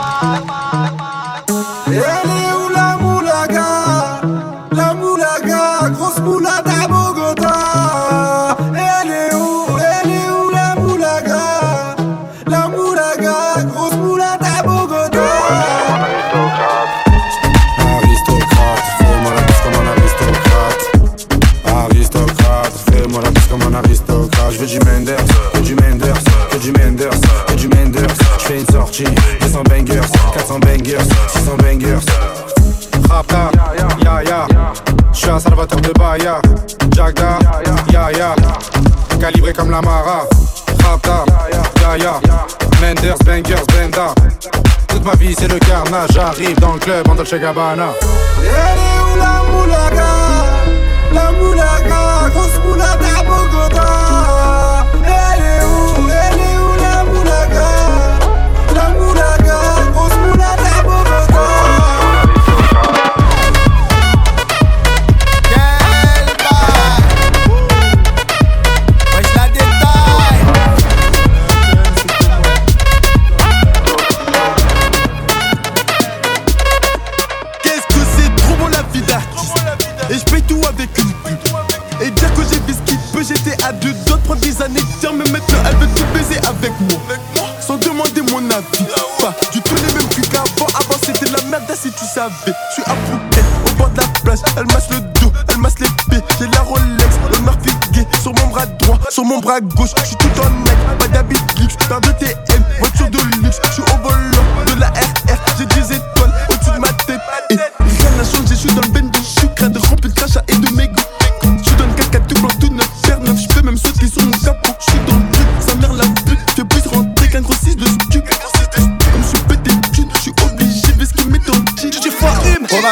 Club 46.85 47.09
en 47.09 47.15
Dolce 47.15 47.39
Gabbana. 47.39 47.93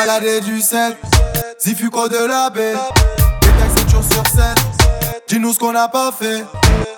Baladé 0.06 0.42
du 0.42 0.60
7 0.60 0.98
Zifuco 1.60 2.10
de 2.10 2.28
la 2.28 2.50
baie. 2.50 2.74
Des 3.42 3.48
taxis 3.48 3.86
toujours 3.86 4.04
sur 4.04 4.28
7 4.28 4.44
Dis-nous 5.28 5.54
ce 5.54 5.60
qu'on 5.60 5.72
n'a 5.72 5.88
pas 5.88 6.12
fait. 6.12 6.44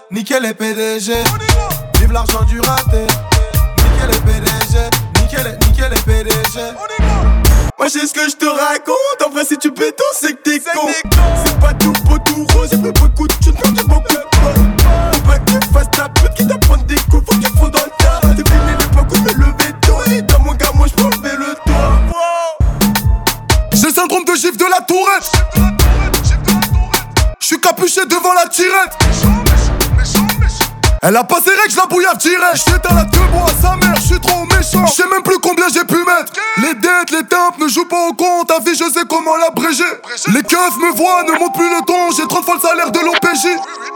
Nickel 0.09 0.41
les 0.41 0.53
PDG 0.53 1.13
Vive 1.99 2.11
l'argent 2.11 2.43
du 2.43 2.59
raté. 2.59 3.05
Nickel 3.77 4.09
les 4.09 4.19
PDG 4.19 4.79
Nickel, 5.21 5.59
nickel 5.67 5.91
les 5.91 6.01
PDG 6.01 6.59
Moi 7.77 7.87
j'ai 7.93 8.07
ce 8.07 8.13
que 8.13 8.27
je 8.27 8.35
te 8.35 8.45
raconte. 8.45 9.27
En 9.27 9.29
vrai 9.29 9.45
si 9.45 9.57
tu 9.57 9.69
béton 9.69 10.03
c'est 10.19 10.33
que 10.33 10.41
t'es 10.41 10.59
con. 10.59 10.87
C'est 11.45 11.59
pas 11.59 11.73
tout 11.73 11.93
beau 12.05 12.17
tout 12.19 12.45
rose. 12.55 12.69
J'ai 12.71 12.77
beaucoup 12.77 13.27
de 13.27 13.33
j'ai 13.43 13.51
beaucoup 13.83 14.13
de 14.13 14.74
Elle 31.07 31.15
a 31.17 31.23
pas 31.23 31.35
ses 31.39 31.51
règles, 31.51 31.69
je 31.69 31.77
la 31.77 31.85
bouillave 31.85 32.17
direct 32.17 32.55
J'éteins 32.67 32.95
la 32.95 33.03
deux 33.03 33.19
mois 33.31 33.45
à 33.45 33.61
sa 33.61 33.75
mère, 33.75 33.95
je 33.95 34.01
suis 34.07 34.19
trop 34.19 34.43
méchant 34.45 34.85
Je 34.87 34.91
sais 34.91 35.07
même 35.07 35.21
plus 35.21 35.37
combien 35.37 35.65
j'ai 35.71 35.83
pu 35.85 35.97
mettre 35.97 36.33
Les 36.57 36.73
dettes, 36.73 37.11
les 37.11 37.23
tempes 37.27 37.59
ne 37.59 37.67
jouent 37.67 37.85
pas 37.87 38.07
au 38.09 38.13
compte 38.13 38.47
Ta 38.47 38.57
vie 38.59 38.73
je 38.75 38.85
sais 38.91 39.05
comment 39.07 39.35
l'abréger 39.37 39.83
Les 40.33 40.41
keufs 40.41 40.77
me 40.81 40.95
voient, 40.97 41.21
ne 41.23 41.33
montent 41.37 41.53
plus 41.53 41.69
le 41.69 41.85
ton 41.85 42.09
J'ai 42.17 42.25
30 42.25 42.43
fois 42.43 42.55
le 42.55 42.61
salaire 42.61 42.89
de 42.91 42.99
l'OPJ 42.99 43.45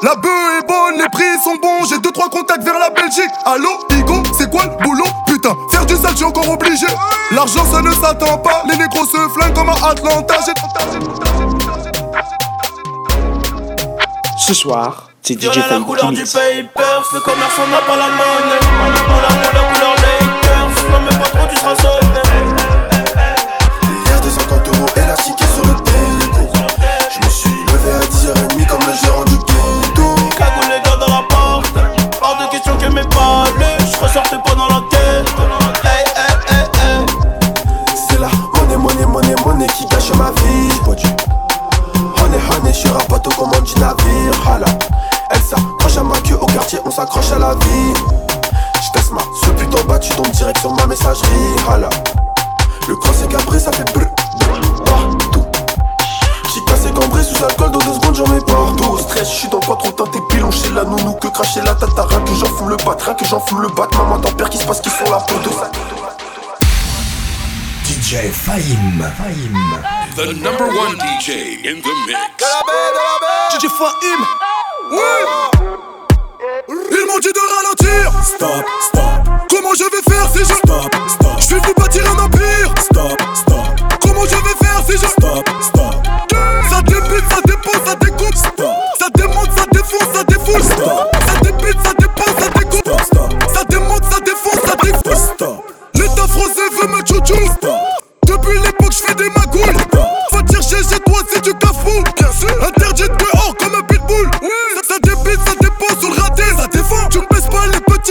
La 0.04 0.14
bœuf 0.16 0.60
est 0.62 0.68
bonne, 0.68 0.98
les 1.02 1.10
prix 1.10 1.26
sont 1.44 1.56
bons 1.56 1.84
J'ai 1.90 1.98
2-3 1.98 2.30
contacts 2.30 2.64
vers 2.64 2.78
la 2.78 2.92
Belgique 2.92 3.34
Allô, 3.46 3.72
Igo, 3.90 4.22
c'est 4.38 4.52
quoi 4.52 4.66
le 4.66 4.84
boulot 4.84 5.06
Putain, 5.26 5.56
faire 5.72 5.86
du 5.88 5.96
sale, 5.96 6.12
je 6.12 6.18
suis 6.18 6.26
encore 6.26 6.48
obligé 6.50 6.86
L'argent 7.32 7.66
ça 7.72 7.82
ne 7.82 7.92
s'attend 7.92 8.38
pas 8.38 8.62
Les 8.70 8.78
négros 8.78 9.06
se 9.06 9.18
flinguent 9.34 9.56
comme 9.56 9.70
à 9.70 9.74
Atlanta 9.90 10.36
J'ai- 10.46 10.54
Ce 14.38 14.54
soir, 14.54 15.10
c'est 15.30 15.40
DJ 15.40 15.58
la 15.70 15.80
couleur 15.80 16.12
du 16.12 16.22
mixe. 16.22 16.34
paper, 16.34 17.02
le 17.14 17.20
commerce 17.20 17.54
on 17.60 17.68
n'a 17.70 17.78
pas 17.86 17.96
la 17.96 18.08
monnaie. 18.08 18.60
On 18.82 18.90
la 18.90 19.28
couleur 19.46 19.68
couleur 19.74 19.96
Lakers, 20.02 20.74
non 20.90 21.00
mais 21.06 21.16
pas 21.20 21.30
trop 21.30 21.46
tu 21.48 21.56
seras 21.56 21.76
sonné. 21.76 22.22
Hier 24.08 24.20
250 24.22 24.68
euros 24.70 24.88
élastiqués 24.96 25.46
sur 25.46 25.46
le 25.46 25.49
s'accroche 47.00 47.32
à 47.32 47.40
la 47.40 47.54
vie. 47.56 47.94
J'teste 48.82 49.12
ma 49.12 49.22
ce 49.42 49.50
putain 49.52 49.82
battu 49.88 50.14
donc 50.16 50.32
direct 50.32 50.60
sur 50.60 50.74
ma 50.74 50.86
messagerie. 50.86 51.56
Hala, 51.70 51.90
le 52.90 52.96
cross 52.98 53.24
est 53.24 53.28
cabré, 53.30 53.58
ça 53.58 53.72
fait 53.72 53.86
brr, 53.94 54.06
partout. 54.84 55.46
J'suis 56.50 56.66
cassé 56.66 56.92
cambré 56.92 57.24
sous 57.24 57.42
alcool, 57.42 57.72
dans 57.72 57.80
deux 57.80 57.94
secondes 57.94 58.16
j'en 58.16 58.28
mets 58.28 58.42
partout 58.42 58.92
Au 58.92 58.98
stress, 58.98 59.32
j'suis 59.32 59.48
dans 59.48 59.60
le 59.60 59.64
trop 59.64 59.92
teinté 59.92 60.20
pilon 60.30 60.52
chez 60.52 60.72
la 60.72 60.84
nounou 60.84 61.14
Que 61.14 61.28
cracher 61.28 61.62
la 61.62 61.76
tata, 61.76 62.04
rien 62.04 62.20
que 62.22 62.34
j'en 62.34 62.48
fume 62.58 62.70
le 62.70 62.78
bat, 62.78 62.98
rien 63.00 63.14
que 63.14 63.26
j'en 63.26 63.40
fume 63.40 63.62
le 63.62 63.70
bat. 63.70 63.88
Maman 63.94 64.20
tempère 64.20 64.50
qui 64.50 64.58
se 64.58 64.66
passe 64.66 64.82
qui 64.82 64.90
sont 64.90 65.10
là 65.10 65.24
pour 65.26 65.40
deux 65.40 65.52
DJ 67.86 68.30
Fahim. 68.34 69.06
Fahim. 69.18 69.58
The 70.18 70.34
number 70.42 70.66
one 70.66 70.98
DJ 70.98 71.66
in 71.66 71.80
the 71.82 71.94
mix. 72.08 72.44
DJ 73.54 73.70
Fahim 73.70 74.26
Ils 76.72 77.08
m'ont 77.08 77.18
dit 77.20 77.32
de 77.34 77.40
ralentir. 77.40 78.24
Stop, 78.24 78.64
stop. 78.82 79.02
Comment 79.50 79.74
je 79.74 79.86
vais 79.86 80.04
faire 80.08 80.30
si 80.32 80.40
je 80.40 80.54
Stop, 80.54 80.96
stop. 81.08 81.40
Je 81.40 81.56
vais 81.56 81.62
vous 81.66 81.74
bâtir 81.74 82.04
un 82.12 82.24
empire. 82.24 82.74
Stop, 82.80 83.20
stop. 83.34 84.00
Comment 84.02 84.26
je 84.26 84.36
vais 84.36 84.66
faire 84.66 84.84
si 84.86 84.92
je 84.94 85.08
Stop, 85.08 85.50
stop. 85.62 85.96
Ça 86.70 86.82
débute, 86.84 87.26
ça 87.30 87.42
dépose, 87.44 87.82
ça 87.86 87.96
découpe. 87.96 88.36
Stop. 88.36 88.76
Ça 89.00 89.08
démonte, 89.16 89.52
ça 89.58 89.66
défonce, 89.72 90.14
ça 90.14 90.24
défoule. 90.26 90.64
Stop. 90.64 91.10
Ça 91.26 91.40
débute, 91.42 91.78
ça 91.84 91.94
dépose, 91.98 92.36
ça 92.40 92.50
découpe. 92.60 92.86
Stop, 92.86 93.02
stop. 93.02 93.34
Ça 93.52 93.64
démonte, 93.64 94.04
ça 94.04 94.20
défonce, 94.20 94.62
ça 94.70 94.76
défoule. 94.84 95.34
Stop 95.36 95.74
L'état 95.96 96.28
français 96.28 96.70
veut 96.80 96.88
me 96.88 97.00
chouchou 97.00 97.52
Stop. 97.58 97.80
Depuis 98.28 98.60
l'époque 98.60 98.92
je 98.92 99.04
fais 99.08 99.16
des 99.16 99.30
magouilles 99.32 99.74
Va 100.32 100.44
te 100.44 100.54
chercher 100.54 100.84
chez 100.88 101.00
toi 101.00 101.18
si 101.34 101.42
tu 101.42 101.52
cafou 101.56 102.04
Bien 102.16 102.32
sûr. 102.32 102.64
Interdit 102.64 103.04
de 103.04 103.08
dehors 103.08 103.56
comme 103.58 103.79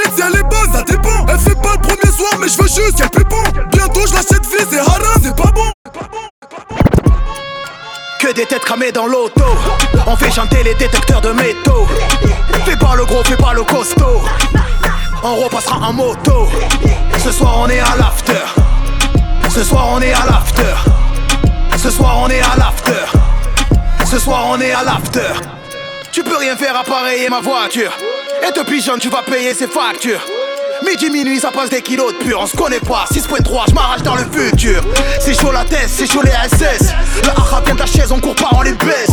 pas 0.02 0.08
les 0.08 0.10
petites 0.10 0.16
si 0.16 0.22
elle 0.22 0.38
est 0.38 0.42
bonne 0.42 0.72
Ça 0.72 0.82
dépend. 0.82 1.26
Elle 1.28 1.38
fait 1.38 1.60
pas 1.60 1.72
le 1.72 1.80
premier 1.80 2.16
soir 2.16 2.32
mais 2.40 2.48
je 2.48 2.58
veux 2.58 2.68
juste 2.68 2.96
qu'elle 2.96 3.10
pépon 3.10 3.42
Bientôt 3.70 4.06
je 4.06 4.14
l'achète 4.14 4.44
vie 4.46 4.66
c'est 4.70 4.78
haram 4.78 5.20
C'est 5.22 5.36
pas 5.36 5.50
bon. 5.50 5.70
Que 8.20 8.32
des 8.32 8.46
têtes 8.46 8.64
cramées 8.64 8.92
dans 8.92 9.06
l'auto. 9.06 9.44
On 10.06 10.16
fait 10.16 10.30
chanter 10.30 10.62
les 10.64 10.74
détecteurs 10.74 11.20
de 11.20 11.30
métaux. 11.30 11.86
Fais 12.64 12.76
pas 12.76 12.96
le 12.96 13.04
gros, 13.04 13.22
fais 13.24 13.36
pas 13.36 13.54
le 13.54 13.62
costaud. 13.62 14.22
On 15.22 15.36
repassera 15.36 15.88
en 15.88 15.92
moto. 15.92 16.48
Ce 17.22 17.30
soir 17.30 17.58
on 17.60 17.68
est 17.68 17.80
à 17.80 17.96
l'after. 17.96 18.44
Ce 19.50 19.62
soir 19.64 19.86
on 19.92 20.00
est 20.00 20.12
à 20.12 20.26
l'after. 20.26 20.74
Ce 21.76 21.90
soir 21.90 22.18
on 22.18 22.28
est 22.28 22.40
à 22.40 22.56
l'after. 22.56 23.18
Ce 24.04 24.18
soir 24.18 24.46
on 24.48 24.60
est 24.60 24.72
à 24.72 24.82
l'after 24.82 25.57
Tu 26.18 26.24
peux 26.24 26.36
rien 26.36 26.56
faire 26.56 26.76
appareiller 26.76 27.28
ma 27.28 27.38
voiture. 27.40 27.96
Et 28.42 28.52
te 28.52 28.64
pigeonne 28.64 28.98
tu 28.98 29.08
vas 29.08 29.22
payer 29.22 29.54
ses 29.54 29.68
factures. 29.68 30.18
Midi, 30.84 31.10
minuit, 31.10 31.38
ça 31.38 31.52
passe 31.52 31.70
des 31.70 31.80
kilos 31.80 32.12
de 32.12 32.18
pur, 32.18 32.40
on 32.42 32.46
se 32.48 32.56
connaît 32.56 32.80
pas. 32.80 33.04
6.3, 33.08 33.66
je 33.68 33.74
m'arrache 33.74 34.02
dans 34.02 34.16
le 34.16 34.24
futur. 34.24 34.82
C'est 35.20 35.32
chaud 35.32 35.52
la 35.52 35.64
tête, 35.64 35.86
c'est 35.86 36.10
chaud 36.10 36.22
les 36.24 36.32
SS 36.32 36.92
Le 37.22 37.28
arabe 37.28 37.66
vient 37.66 37.74
de 37.76 37.78
la 37.78 37.86
chaise, 37.86 38.10
on 38.10 38.18
court 38.18 38.34
pas, 38.34 38.48
on 38.50 38.62
les 38.62 38.72
baisse. 38.72 39.12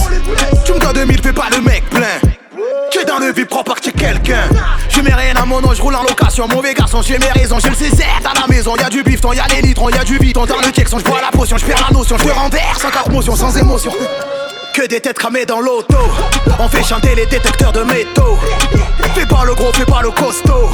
Tu 0.65 0.73
me 0.73 0.79
dois 0.79 0.93
2000, 0.93 1.21
fais 1.21 1.31
pas 1.31 1.45
le 1.51 1.61
mec 1.61 1.87
plein. 1.91 2.17
Tu 2.89 2.97
es 2.97 3.05
dans 3.05 3.19
le 3.19 3.31
vide, 3.31 3.49
prends 3.49 3.63
pas 3.63 3.75
que 3.75 3.91
quelqu'un. 3.91 4.49
Je 4.89 5.01
mets 5.01 5.13
rien 5.13 5.35
à 5.35 5.45
mon 5.45 5.61
nom, 5.61 5.75
je 5.75 5.83
roule 5.83 5.93
en 5.93 6.01
location. 6.01 6.47
Mauvais 6.47 6.73
garçon, 6.73 7.03
j'ai 7.03 7.19
mes 7.19 7.29
raisons, 7.29 7.59
j'ai 7.59 7.69
le 7.69 7.75
Césaire 7.75 8.19
dans 8.23 8.41
la 8.41 8.47
maison. 8.47 8.75
Y'a 8.77 8.89
du 8.89 9.03
bifton, 9.03 9.31
y'a 9.31 9.45
des 9.45 9.61
litrons, 9.61 9.89
y'a 9.89 10.03
du 10.03 10.17
biton. 10.17 10.47
Dans 10.47 10.57
le 10.57 10.71
Texan, 10.71 10.97
je 10.97 11.03
bois 11.03 11.21
la 11.21 11.29
potion, 11.29 11.55
je 11.59 11.65
perds 11.65 11.85
la 11.87 11.95
notion. 11.95 12.17
Je 12.17 12.23
te 12.23 12.31
renverse 12.31 12.83
en 12.83 12.89
quatre 12.89 13.11
motions, 13.11 13.35
sans 13.35 13.55
émotion 13.55 13.91
Que 14.75 14.87
des 14.87 14.99
têtes 14.99 15.17
cramées 15.17 15.45
dans 15.45 15.61
l'auto. 15.61 15.95
On 16.59 16.67
fait 16.67 16.83
chanter 16.83 17.15
les 17.15 17.25
détecteurs 17.27 17.71
de 17.71 17.83
métaux. 17.83 18.37
Fais 19.15 19.25
pas 19.25 19.45
le 19.45 19.55
gros, 19.55 19.71
fais 19.71 19.85
pas 19.85 20.01
le 20.01 20.11
costaud. 20.11 20.69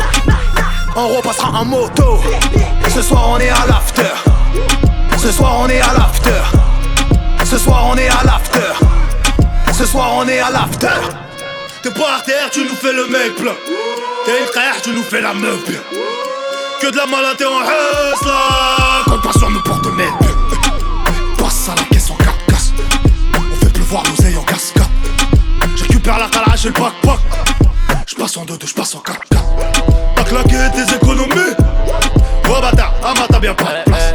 On 0.96 1.08
repassera 1.10 1.50
en 1.60 1.66
moto. 1.66 2.20
Ce 2.92 3.04
soir 3.04 3.30
on 3.30 3.40
est 3.40 3.50
à 3.50 3.68
l'after. 3.68 4.16
Ce 5.20 5.32
soir 5.32 5.56
on 5.60 5.70
est 5.70 5.82
à 5.82 5.94
l'after. 5.94 6.42
Ce 7.46 7.60
soir 7.60 7.86
on 7.92 7.96
est 7.96 8.10
à 8.10 8.24
l'after. 8.24 8.74
Ce 9.72 9.86
soir 9.86 10.14
on 10.16 10.28
est 10.28 10.40
à 10.40 10.50
l'after. 10.50 10.88
T'es 11.84 11.92
par 11.92 12.24
terre, 12.24 12.50
tu 12.52 12.64
nous 12.64 12.76
fais 12.76 12.94
le 12.94 13.06
mec 13.06 13.36
plein. 13.36 13.54
T'es 14.26 14.42
une 14.42 14.48
frère, 14.48 14.82
tu 14.82 14.94
nous 14.94 15.04
fais 15.04 15.22
la 15.22 15.36
meuf 15.36 15.64
bien. 15.68 15.80
Que 16.82 16.88
de 16.90 16.98
la 16.98 17.06
malade 17.06 17.38
en. 17.46 19.12
Compte 19.12 19.22
pas 19.22 19.38
sur 19.38 19.50
Pleuvoir 23.92 24.10
l'oseille 24.10 24.38
en 24.38 24.44
cascade. 24.44 24.84
Je 25.76 25.84
récupère 25.84 26.18
la 26.18 26.30
calage 26.30 26.66
et 26.66 26.70
le 26.70 26.74
pack-pack. 26.74 27.20
Je 28.08 28.16
passe 28.16 28.38
en 28.38 28.46
2-2, 28.46 28.66
je 28.66 28.74
passe 28.74 28.96
en 28.96 29.00
4 29.00 29.20
4 29.30 29.44
T'as 30.16 30.24
claqué 30.24 30.56
tes 30.74 30.96
économies. 30.96 31.54
Oh 32.48 32.62
bâtard, 32.62 32.94
ah 33.04 33.14
bah 33.14 33.26
t'as 33.30 33.40
bien 33.40 33.54
pas 33.54 33.66
de 33.66 33.92
place. 33.92 34.14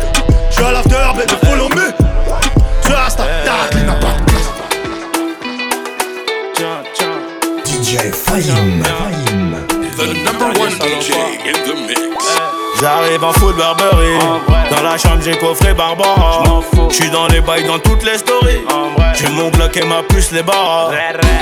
Je 0.48 0.54
suis 0.54 0.64
à 0.64 0.72
l'after, 0.72 0.96
bête 1.14 1.28
de 1.28 1.46
follow 1.46 1.68
me. 1.68 1.92
Insta, 2.90 3.24
ta 3.44 3.68
clean 3.70 3.84
n'a 3.84 3.92
pas 3.96 4.14
de 4.18 4.24
place. 4.24 4.48
DJ 7.66 8.10
Fahim. 8.14 8.82
The 9.98 10.06
number 10.24 10.58
one 10.58 10.70
DJ 10.70 11.10
in 11.44 11.52
the 11.68 11.74
mix. 11.86 12.24
J'arrive 12.80 13.24
en 13.24 13.32
foot 13.34 13.56
Burberry 13.56 14.18
Dans 14.70 14.82
la 14.82 14.98
chambre 14.98 15.22
j'ai 15.22 15.36
coffré 15.38 15.72
Barbara 15.72 16.42
J'suis 16.90 17.08
dans 17.10 17.26
les 17.28 17.40
bails 17.40 17.66
dans 17.66 17.78
toutes 17.78 18.04
les 18.04 18.18
stories 18.18 18.60
J'ai 19.16 19.28
mon 19.30 19.48
Glock 19.48 19.76
et 19.76 19.84
ma 19.84 20.02
puce 20.02 20.30
les 20.32 20.42
barres. 20.42 20.90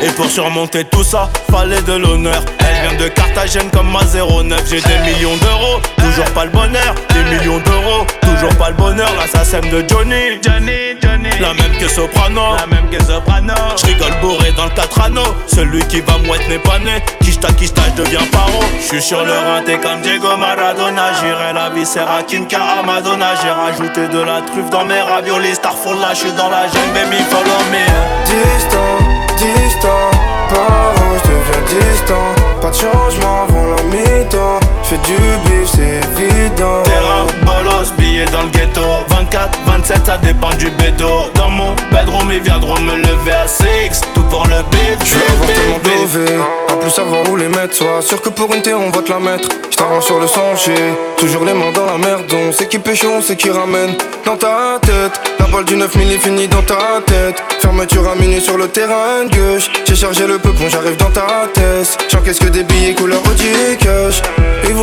Et 0.02 0.08
pour 0.10 0.26
surmonter 0.26 0.84
tout 0.84 1.02
ça 1.02 1.28
Fallait 1.50 1.82
de 1.82 1.94
l'honneur. 1.94 2.42
Elle 2.60 2.88
vient 2.88 2.98
de 2.98 3.08
Carthagène 3.08 3.70
comme 3.70 3.90
ma 3.90 4.00
09 4.04 4.62
J'ai 4.68 4.80
des 4.80 4.98
millions 4.98 5.36
d'euros 5.36 5.80
Toujours 5.96 6.30
pas 6.32 6.44
le 6.44 6.50
bonheur. 6.50 6.94
Des 7.12 7.24
millions 7.24 7.58
d'euros 7.58 8.06
Toujours 8.20 8.54
pas 8.56 8.68
le 8.68 8.76
bonheur. 8.76 9.08
Sème 9.44 9.68
de 9.70 9.84
Johnny. 9.88 10.38
Johnny 10.42 10.96
Johnny. 11.02 11.30
La 11.40 11.52
même 11.54 11.76
que 11.78 11.88
Soprano. 11.88 12.56
La 12.56 12.66
même 12.66 12.88
que 12.90 13.02
Soprano. 13.02 13.54
J'rigole 13.76 14.14
bourré 14.20 14.52
dans 14.52 14.64
le 14.64 14.70
4 14.70 15.00
anneaux 15.00 15.34
Celui 15.46 15.84
qui 15.86 16.00
va 16.00 16.18
mouette 16.18 16.48
n'est 16.48 16.58
pas 16.58 16.78
né. 16.78 17.02
Kishta 17.22 17.52
Kishta 17.52 17.82
j'deviens 17.96 18.24
paro. 18.30 18.60
J'suis 18.80 19.02
sur 19.02 19.24
le 19.24 19.32
rinté 19.32 19.78
comme 19.78 20.00
Diego 20.02 20.36
Maradona. 20.36 21.12
J'irai 21.20 21.52
la 21.52 21.70
viscère 21.70 22.10
à 22.10 22.22
Kinka 22.22 22.58
à 22.58 22.82
Madonna. 22.82 23.34
J'ai 23.42 23.50
rajouté 23.50 24.08
de 24.08 24.20
la 24.20 24.40
truffe 24.42 24.70
dans 24.70 24.84
mes 24.84 25.00
raviolis. 25.00 25.54
Starfall 25.56 25.98
là 26.00 26.14
j'suis 26.14 26.32
dans 26.32 26.48
la 26.48 26.68
gêne 26.68 26.92
baby 26.94 27.22
follow 27.30 27.63
me 27.70 27.86
Distant, 28.26 28.98
distant, 29.36 30.10
par 30.48 30.94
où 30.94 31.16
je 31.18 31.30
deviens 31.30 31.64
distant. 31.80 32.60
Pas 32.60 32.70
de 32.70 32.74
changement 32.74 33.42
avant 33.42 33.66
la 33.76 33.82
mi-temps 33.84 34.63
Fais 34.94 35.12
du 35.12 35.16
bif, 35.16 35.70
c'est 35.74 36.22
évident. 36.22 36.82
Terrain, 36.84 37.26
bolos, 37.42 37.92
billets 37.98 38.26
dans 38.26 38.42
le 38.42 38.48
ghetto. 38.50 38.80
24, 39.08 39.58
27, 39.66 40.06
ça 40.06 40.18
dépend 40.18 40.50
du 40.50 40.70
bédo. 40.70 41.30
Dans 41.34 41.48
mon 41.48 41.74
bedroom, 41.90 42.30
ils 42.30 42.40
viendront 42.40 42.78
me 42.80 42.96
lever 42.96 43.32
à 43.32 43.48
6 43.48 44.00
Tout 44.14 44.22
pour 44.24 44.44
le 44.46 44.62
bif, 44.70 44.98
Je 45.04 45.14
veux 45.14 45.24
avoir 45.24 45.46
tellement 45.46 45.78
dové 45.82 46.42
À 46.68 46.72
plus 46.74 46.90
savoir 46.90 47.28
où 47.28 47.36
les 47.36 47.48
mettre 47.48 47.74
Sois 47.74 48.02
sûr 48.02 48.22
que 48.22 48.28
pour 48.28 48.54
une 48.54 48.62
thé 48.62 48.72
on 48.72 48.90
va 48.90 49.02
te 49.02 49.10
la 49.10 49.18
mettre. 49.18 49.48
Je 49.70 50.04
sur 50.04 50.20
le 50.20 50.26
sang, 50.26 50.54
j'ai 50.64 50.74
toujours 51.16 51.44
les 51.44 51.54
mains 51.54 51.72
dans 51.74 51.86
la 51.86 51.98
merde 51.98 52.32
On 52.32 52.52
sait 52.52 52.68
qui 52.68 52.78
pêche, 52.78 53.04
on 53.04 53.20
sait 53.20 53.36
qui 53.36 53.50
ramène. 53.50 53.96
Dans 54.24 54.36
ta 54.36 54.78
tête 54.80 55.20
La 55.40 55.46
balle 55.46 55.64
du 55.64 55.76
9000 55.76 56.12
est 56.12 56.18
finie 56.18 56.46
dans 56.46 56.62
ta 56.62 57.00
tête. 57.04 57.42
Fermeture 57.60 58.08
à 58.08 58.14
minuit 58.14 58.40
sur 58.40 58.56
le 58.56 58.68
terrain 58.68 59.24
de 59.24 59.34
gauche. 59.34 59.70
J'ai 59.86 59.96
chargé 59.96 60.26
le 60.26 60.38
peupon, 60.38 60.68
j'arrive 60.68 60.96
dans 60.96 61.10
ta 61.10 61.48
tête. 61.52 61.98
J'encaisse 62.10 62.38
que 62.38 62.48
des 62.48 62.62
billets 62.62 62.94
couleur 62.94 63.20
Audi 63.28 63.76
cash 63.78 64.22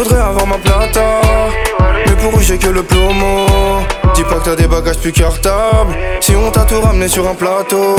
voudraient 0.03 0.21
avoir 0.21 0.47
ma 0.47 0.57
plata. 0.57 1.21
Mais 2.05 2.15
pour 2.15 2.37
eux 2.37 2.41
j'ai 2.41 2.57
que 2.57 2.69
le 2.69 2.83
plomo? 2.83 3.45
Dis 4.15 4.23
pas 4.23 4.35
que 4.35 4.45
t'as 4.45 4.55
des 4.55 4.67
bagages 4.67 4.97
plus 4.97 5.11
cartables. 5.11 5.95
Si 6.19 6.35
on 6.35 6.49
t'a 6.51 6.61
tout 6.61 6.81
ramené 6.81 7.07
sur 7.07 7.27
un 7.27 7.35
plateau 7.35 7.95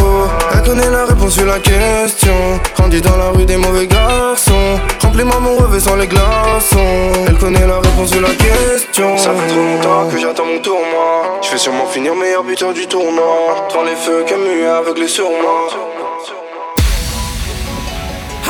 Elle 0.53 0.62
connaît 0.62 0.90
la 0.90 1.07
réponse 1.07 1.34
sur 1.34 1.46
la 1.46 1.59
question. 1.59 2.61
Grandi 2.76 3.00
dans 3.00 3.16
la 3.16 3.30
rue 3.30 3.44
des 3.44 3.57
mauvais 3.57 3.86
garçons. 3.86 4.78
Remplis-moi 5.03 5.40
mon 5.40 5.57
revêt 5.57 5.80
sans 5.80 5.96
les 5.96 6.07
glaçons. 6.07 7.12
Elle 7.28 7.38
connaît 7.38 7.66
la 7.66 7.78
réponse 7.78 8.11
sur 8.11 8.20
la 8.20 8.34
question. 8.34 9.16
Ça 9.16 9.30
fait 9.30 9.48
trop 9.48 9.62
longtemps 9.62 10.09
que 10.11 10.18
j'attends 10.18 10.46
mon 10.46 10.59
tour 10.61 10.78
moi 10.92 11.40
Je 11.42 11.53
vais 11.53 11.59
sûrement 11.59 11.86
finir 11.86 12.14
meilleur 12.14 12.42
buteur 12.44 12.72
du 12.72 12.86
tournoi. 12.86 13.68
Devant 13.70 13.84
les 13.84 13.96
feux 13.96 14.24
Camus 14.26 14.66
aveuglé 14.66 15.09
sur 15.09 15.28
moi. 15.30 15.68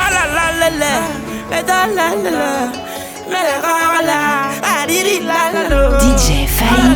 Ah 0.04 0.10
la 0.10 0.24
la 0.36 0.70
la 0.70 0.70
la, 0.78 1.56
la 1.62 1.86
la 1.86 2.30
la, 2.30 2.91
DJ 6.00 6.46
Fahim 6.46 6.94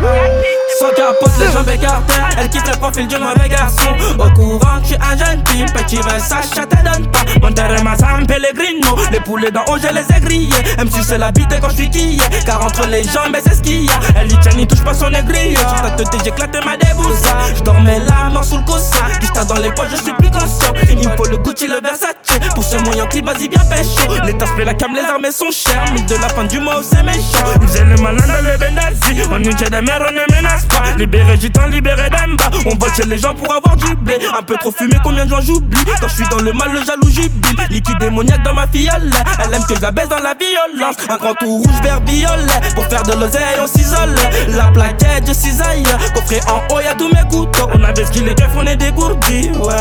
live. 0.00 0.55
Sans 0.78 0.90
capote, 0.90 1.32
les 1.38 1.50
jambes 1.52 1.68
écartées 1.68 2.14
Elle 2.38 2.50
quitte 2.50 2.66
le 2.66 2.76
profil 2.78 3.06
du 3.08 3.16
mauvais 3.16 3.48
garçon. 3.48 3.88
Au 4.18 4.30
courant 4.34 4.78
je 4.82 4.88
suis 4.88 4.96
un 4.96 5.16
jeune 5.16 5.42
type 5.44 5.72
Petit 5.72 5.96
Versace, 5.96 6.50
te 6.50 6.60
donne 6.60 7.10
pas. 7.10 7.24
Mon 7.40 7.82
ma 7.82 7.96
San 7.96 8.26
Pellegrino 8.26 8.96
Les 9.10 9.20
poulets 9.20 9.50
d'en 9.50 9.64
haut, 9.68 9.78
je 9.78 9.88
les 9.94 10.16
ai 10.16 10.20
grillés. 10.20 10.76
Même 10.76 10.90
si 10.90 11.02
c'est 11.02 11.18
la 11.18 11.32
bite 11.32 11.54
quand 11.60 11.70
je 11.70 11.76
suis 11.76 11.90
quillé. 11.90 12.22
Car 12.44 12.64
entre 12.64 12.86
les 12.88 13.04
jambes, 13.04 13.36
c'est 13.42 13.54
ce 13.54 13.62
qu'il 13.62 13.84
y 13.84 13.90
a. 13.90 13.98
Elle 14.16 14.28
dit 14.28 14.36
tiens, 14.42 14.52
n'y 14.52 14.66
touche 14.66 14.84
pas 14.84 14.92
son 14.92 15.10
aigri 15.12 15.56
Sur 15.56 15.96
ta 15.96 16.18
j'éclate 16.24 16.64
ma 16.64 16.76
déboussa. 16.76 17.38
Je 17.56 17.62
dormais 17.62 18.00
la 18.00 18.30
mort 18.30 18.44
sous 18.44 18.58
le 18.58 18.64
coussin. 18.64 19.06
Qui 19.20 19.28
dans 19.46 19.60
les 19.60 19.70
poches, 19.70 19.90
je 19.92 20.02
suis 20.02 20.12
plus 20.14 20.30
conscient. 20.30 20.72
Il 20.90 20.96
me 20.98 21.16
faut 21.16 21.26
le 21.26 21.38
Gucci, 21.38 21.68
le 21.68 21.80
Versace. 21.80 22.14
Pour 22.54 22.64
ce 22.64 22.76
moyen 22.76 23.06
clip, 23.06 23.24
vas-y 23.24 23.48
bien 23.48 23.62
pécho 23.64 24.12
Les 24.24 24.36
tasses, 24.36 24.50
la 24.58 24.74
cam, 24.74 24.94
les 24.94 25.00
armes 25.00 25.30
sont 25.30 25.50
chères. 25.50 25.84
Mais 25.94 26.02
de 26.02 26.20
la 26.20 26.28
fin 26.28 26.44
du 26.44 26.58
mois, 26.60 26.80
c'est 26.82 27.02
méchant. 27.02 27.46
Ils 27.62 27.84
le 27.84 27.96
malin 28.02 28.26
dans 28.26 28.50
le 28.50 28.58
Benazzi 28.58 29.22
On 29.30 29.38
nous 29.38 29.52
tient 29.54 29.70
des 29.70 29.80
mères, 29.80 30.02
on 30.06 30.34
menace 30.36 30.65
pas 30.68 30.82
Libéré 30.96 31.36
gitan, 31.36 31.66
libéré 31.66 32.08
d'Emba 32.10 32.50
On 32.66 32.76
vole 32.76 32.90
chez 32.94 33.04
les 33.04 33.18
gens 33.18 33.34
pour 33.34 33.52
avoir 33.52 33.76
du 33.76 33.94
blé. 33.96 34.18
Un 34.38 34.42
peu 34.42 34.56
trop 34.56 34.72
fumé, 34.72 34.96
combien 35.02 35.24
de 35.24 35.30
gens 35.30 35.40
j'oublie? 35.40 35.84
Quand 36.00 36.08
je 36.08 36.14
suis 36.14 36.28
dans 36.28 36.38
le 36.38 36.52
mal, 36.52 36.72
le 36.72 36.84
jaloux 36.84 37.08
jubile 37.08 37.56
Liquide 37.70 37.98
démoniaque 37.98 38.42
dans 38.42 38.54
ma 38.54 38.66
fiole 38.66 39.10
Elle 39.44 39.54
aime 39.54 39.64
que 39.68 39.74
je 39.74 39.80
la 39.80 39.90
baisse 39.90 40.08
dans 40.08 40.18
la 40.18 40.34
violence. 40.34 40.96
Un 41.08 41.16
grand 41.16 41.34
tout 41.34 41.58
rouge, 41.58 41.82
vert, 41.82 42.00
violet. 42.06 42.60
Pour 42.74 42.86
faire 42.86 43.02
de 43.02 43.12
l'oseille, 43.12 43.60
on 43.60 43.66
s'isole. 43.66 44.14
La 44.48 44.66
plaquette, 44.68 45.26
je 45.26 45.32
cisaille. 45.32 45.84
Coffret 46.14 46.40
en 46.48 46.74
haut, 46.74 46.80
y'a 46.80 46.94
tous 46.94 47.08
mes 47.08 47.28
couteaux. 47.28 47.68
On 47.74 47.82
avait 47.82 48.04
ce 48.04 48.10
qu'il 48.10 48.28
est 48.28 48.36
on 48.56 48.66
est 48.66 48.76
dégourdis, 48.76 49.50
ouais. 49.50 49.74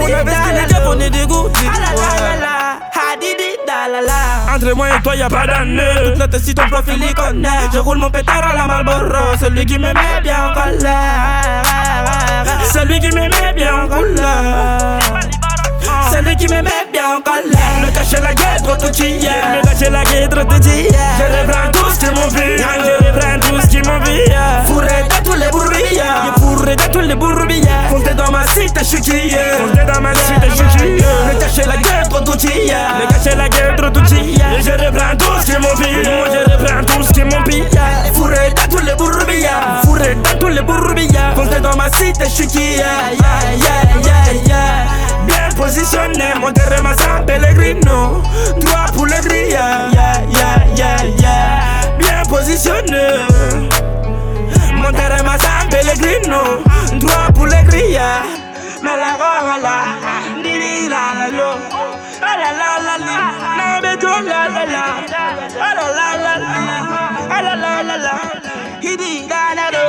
On 0.00 0.04
avait 0.04 0.32
ce 0.32 0.66
qu'il 0.66 0.76
est 0.76 0.86
on 0.86 1.00
est 1.00 1.10
dégourdis, 1.10 1.66
ouais 1.66 2.42
entre 4.54 4.72
moi 4.74 4.88
et 4.88 5.02
toi 5.02 5.16
y'a 5.16 5.28
pas 5.28 5.46
d'année. 5.46 5.82
Toute 6.14 6.30
tête 6.30 6.44
si 6.44 6.54
ton 6.54 6.68
profil 6.68 7.02
y 7.02 7.14
connaît. 7.14 7.48
Je 7.72 7.78
roule 7.78 7.98
mon 7.98 8.10
pétard 8.10 8.50
à 8.50 8.56
la 8.56 8.66
Marlboro. 8.66 9.36
Celui 9.40 9.66
qui 9.66 9.78
me 9.78 9.92
met 9.92 10.20
bien 10.22 10.50
en 10.50 10.54
colère 10.54 11.62
Celui 12.72 13.00
qui 13.00 13.08
me 13.08 13.28
met 13.28 13.52
bien 13.54 13.84
en 13.84 13.88
colère 13.88 14.98
celui 16.12 16.36
qui 16.36 16.46
me 16.46 16.60
met 16.60 16.70
bien 16.92 17.16
en 17.16 17.20
colère 17.22 17.80
Me 17.80 17.90
cacher 17.90 18.20
la 18.20 18.34
trop 18.34 18.76
tout 18.76 18.94
hier 19.02 19.32
Me 19.54 19.62
cacher 19.66 19.90
la 19.90 20.02
trop 20.28 20.44
tout 20.44 20.68
hier 20.68 20.92
Je 21.18 21.24
reprends 21.24 21.72
tout 21.72 21.90
ce 21.90 21.98
qui 22.00 22.06
vu. 22.06 22.58
Je 22.58 23.06
reprends 23.06 23.40
tout 23.40 23.60
ce 23.60 23.66
qui 23.66 23.76
vu. 23.78 23.82
Fourré 24.66 25.04
de 25.08 25.24
tous 25.24 25.34
les 25.34 25.48
bourbillards 25.48 26.34
Fourré 26.36 26.76
de 26.76 26.82
tous 26.92 27.00
les 27.00 27.14
bourbillards 27.14 27.88
Comptez 27.90 28.14
dans 28.14 28.30
ma 28.30 28.46
cité, 28.46 28.80
je 28.80 28.84
suis 28.84 29.00
qui 29.00 29.10
Comptez 29.30 29.84
dans 29.90 30.00
ma 30.02 30.14
cité, 30.14 30.48
je 30.50 30.54
suis 30.54 30.66
qui 30.78 30.84
Me 30.84 31.40
cacher 31.40 31.66
la 31.66 31.76
gueule, 31.76 31.91
cacher 32.48 33.36
la 33.36 33.48
gueule, 33.48 33.76
trop 33.76 33.90
tout 33.90 34.14
hier 34.14 34.46
Je 34.60 34.72
reprends 34.72 35.16
tout 35.16 35.40
ce 35.40 35.46
qui 35.46 35.52
Je 35.52 36.50
reprends 36.50 36.84
tout 36.84 37.02
ce 37.02 37.12
qui 37.12 37.22
Fourré 38.14 38.50
de 38.50 38.70
tous 38.70 38.84
les 38.84 38.94
bourbillards 38.94 39.82
Fourré 39.84 40.14
de 40.14 40.38
tous 40.38 40.48
les 40.48 40.62
bourbillards 40.62 41.34
Comptez 41.34 41.60
dans 41.60 41.76
ma 41.76 41.90
cité, 41.90 42.24
je 42.24 42.30
suis 42.30 42.46
qui 42.46 42.72
Yeah, 42.72 43.12
yeah, 43.16 44.42
yeah, 44.46 44.86
Bien 45.26 45.48
positionné, 45.56 46.34
mon 46.40 46.52
terrain 46.52 46.82
ma 46.82 46.94
San 46.94 47.24
Pellegrino 47.26 48.22
Droit 48.60 48.86
pour 48.94 49.06
le 49.06 49.20
grille, 49.22 49.50
yeah, 49.50 49.90
yeah, 49.92 50.64
yeah, 50.76 51.04
yeah. 51.18 51.72
Bien 51.98 52.22
positionné. 52.28 53.26
Mon 54.74 54.90
terrain 54.90 55.22
ma 55.22 55.38
San 55.38 55.68
Pellegrino 55.70 56.62
Droit 56.98 57.32
pour 57.34 57.46
le 57.46 57.64
grille, 57.66 58.00
Mais 58.82 58.90
la 58.96 60.41
la 64.20 64.48
la 64.48 64.64
la 64.64 64.84
La 65.58 65.70
la 65.74 65.86
la 65.96 66.08
la 66.24 66.34
la, 66.36 67.40
la 67.40 67.54
la 67.54 67.82
la 67.82 67.96
la 69.70 69.81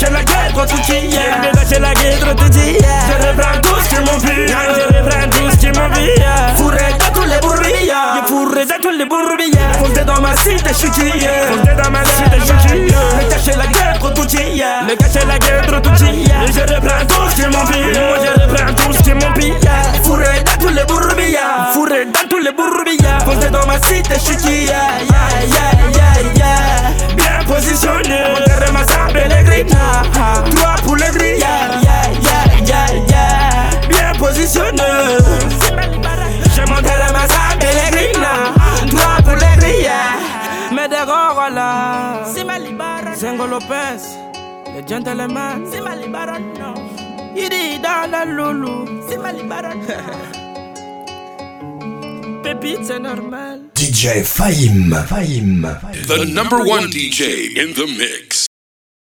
Le 0.00 0.06
cacher 0.06 0.12
la 0.14 0.24
quand 0.54 0.66
tout 0.66 0.92
est 0.92 1.10
Me 1.10 1.54
cacher 1.54 1.78
la 1.78 1.92
tout 1.92 2.52
Je 2.52 3.26
reprends 3.26 3.60
tout 3.60 3.80
ce 3.84 4.00
m'ont 4.00 4.18
vu 4.18 4.48
Je 4.48 4.96
reprends 4.96 5.28
tout 5.30 5.50
ce 5.60 5.66
m'ont 5.78 5.88
vu 5.94 6.08
Fourré 6.56 6.94
dans 6.98 7.20
tous 7.20 7.28
les 7.28 7.38
bourbillards. 7.38 8.16
J'ai 8.16 8.28
fourré 8.32 8.64
dans 8.64 8.80
tous 8.80 8.96
les 8.96 9.04
bourbillards. 9.04 9.74
Foncez 9.78 10.04
dans 10.04 10.20
ma 10.22 10.34
cité, 10.36 10.70
je 10.70 10.74
suis 10.74 10.90
tué. 10.90 11.12
Dans 11.82 11.90
ma 11.90 12.02
cité, 12.04 12.38
je 12.38 12.44
suis 12.46 12.68
tué. 12.68 12.86
Le 12.86 13.58
la 13.58 13.66
guerre, 13.66 13.98
tout 13.98 14.22
Le 14.88 14.96
cacher 14.96 15.26
la 15.26 15.38
guerre, 15.38 15.82
tout 15.82 16.04
Et 16.04 16.52
je 16.52 16.74
reprends 16.74 17.06
tout 17.06 17.28
ce 17.28 17.34
qui 17.36 17.42
pire. 17.42 18.00
Moi 18.00 18.16
je 18.24 18.40
reprends 18.40 18.74
tout 18.74 18.92
ce 18.94 19.02
qui 19.02 19.10
pire. 19.10 19.70
Fourré 20.02 20.44
tous 20.58 20.68
les 20.68 20.84
bourbillards. 20.84 21.72
Fourré 21.74 22.06
dans 22.06 22.28
tous 22.28 22.38
les 22.38 22.52
bourbillards. 22.52 23.22
Foncez 23.26 23.50
dans 23.50 23.66
ma 23.66 23.74
cité, 23.82 24.14
je 24.14 24.20
suis 24.20 24.36
tué. 24.38 24.64
Yeah, 24.64 24.72
yeah, 25.10 25.46
yeah, 25.46 26.36
yeah. 27.16 27.29
Positionné. 27.50 28.18
Mon 28.28 28.44
terrain 28.44 28.72
m'a 28.72 29.28
les 29.28 29.44
grilles. 29.44 29.66
Trois 29.66 30.74
pour 30.84 30.96
les 30.96 31.10
grilles. 31.10 31.38
Yeah, 31.38 31.80
yeah, 31.82 32.46
yeah, 32.64 32.86
yeah. 33.08 33.88
Bien 33.88 34.12
positionné. 34.18 34.82
Je 36.54 36.60
monte 36.68 36.82
la 36.84 37.12
massa 37.12 37.40
Pellegrina 37.58 38.54
Toi 38.90 39.22
pour 39.24 39.34
les 39.34 39.60
grilles 39.60 39.90
Mais 40.72 40.88
des 40.88 41.04
voilà 41.34 42.22
Zengo 43.14 43.46
Lopez 43.46 44.00
Le 44.74 44.86
gentleman 44.86 45.64
C'est 45.70 45.80
ma 45.80 45.96
libaron 45.96 46.74
Il 47.36 47.48
dit 47.48 47.78
dans 47.80 48.10
la 48.10 48.24
loulou 48.24 48.84
C'est 49.08 49.18
ma 49.18 49.32
Pépite 52.42 52.84
c'est 52.84 52.98
normal 52.98 53.60
DJ 53.74 54.22
Fahim. 54.24 54.94
Fahim. 55.06 55.76
The 56.06 56.24
number 56.24 56.58
one 56.58 56.90
DJ 56.90 57.56
in 57.56 57.74
the 57.74 57.86
mix 57.86 58.49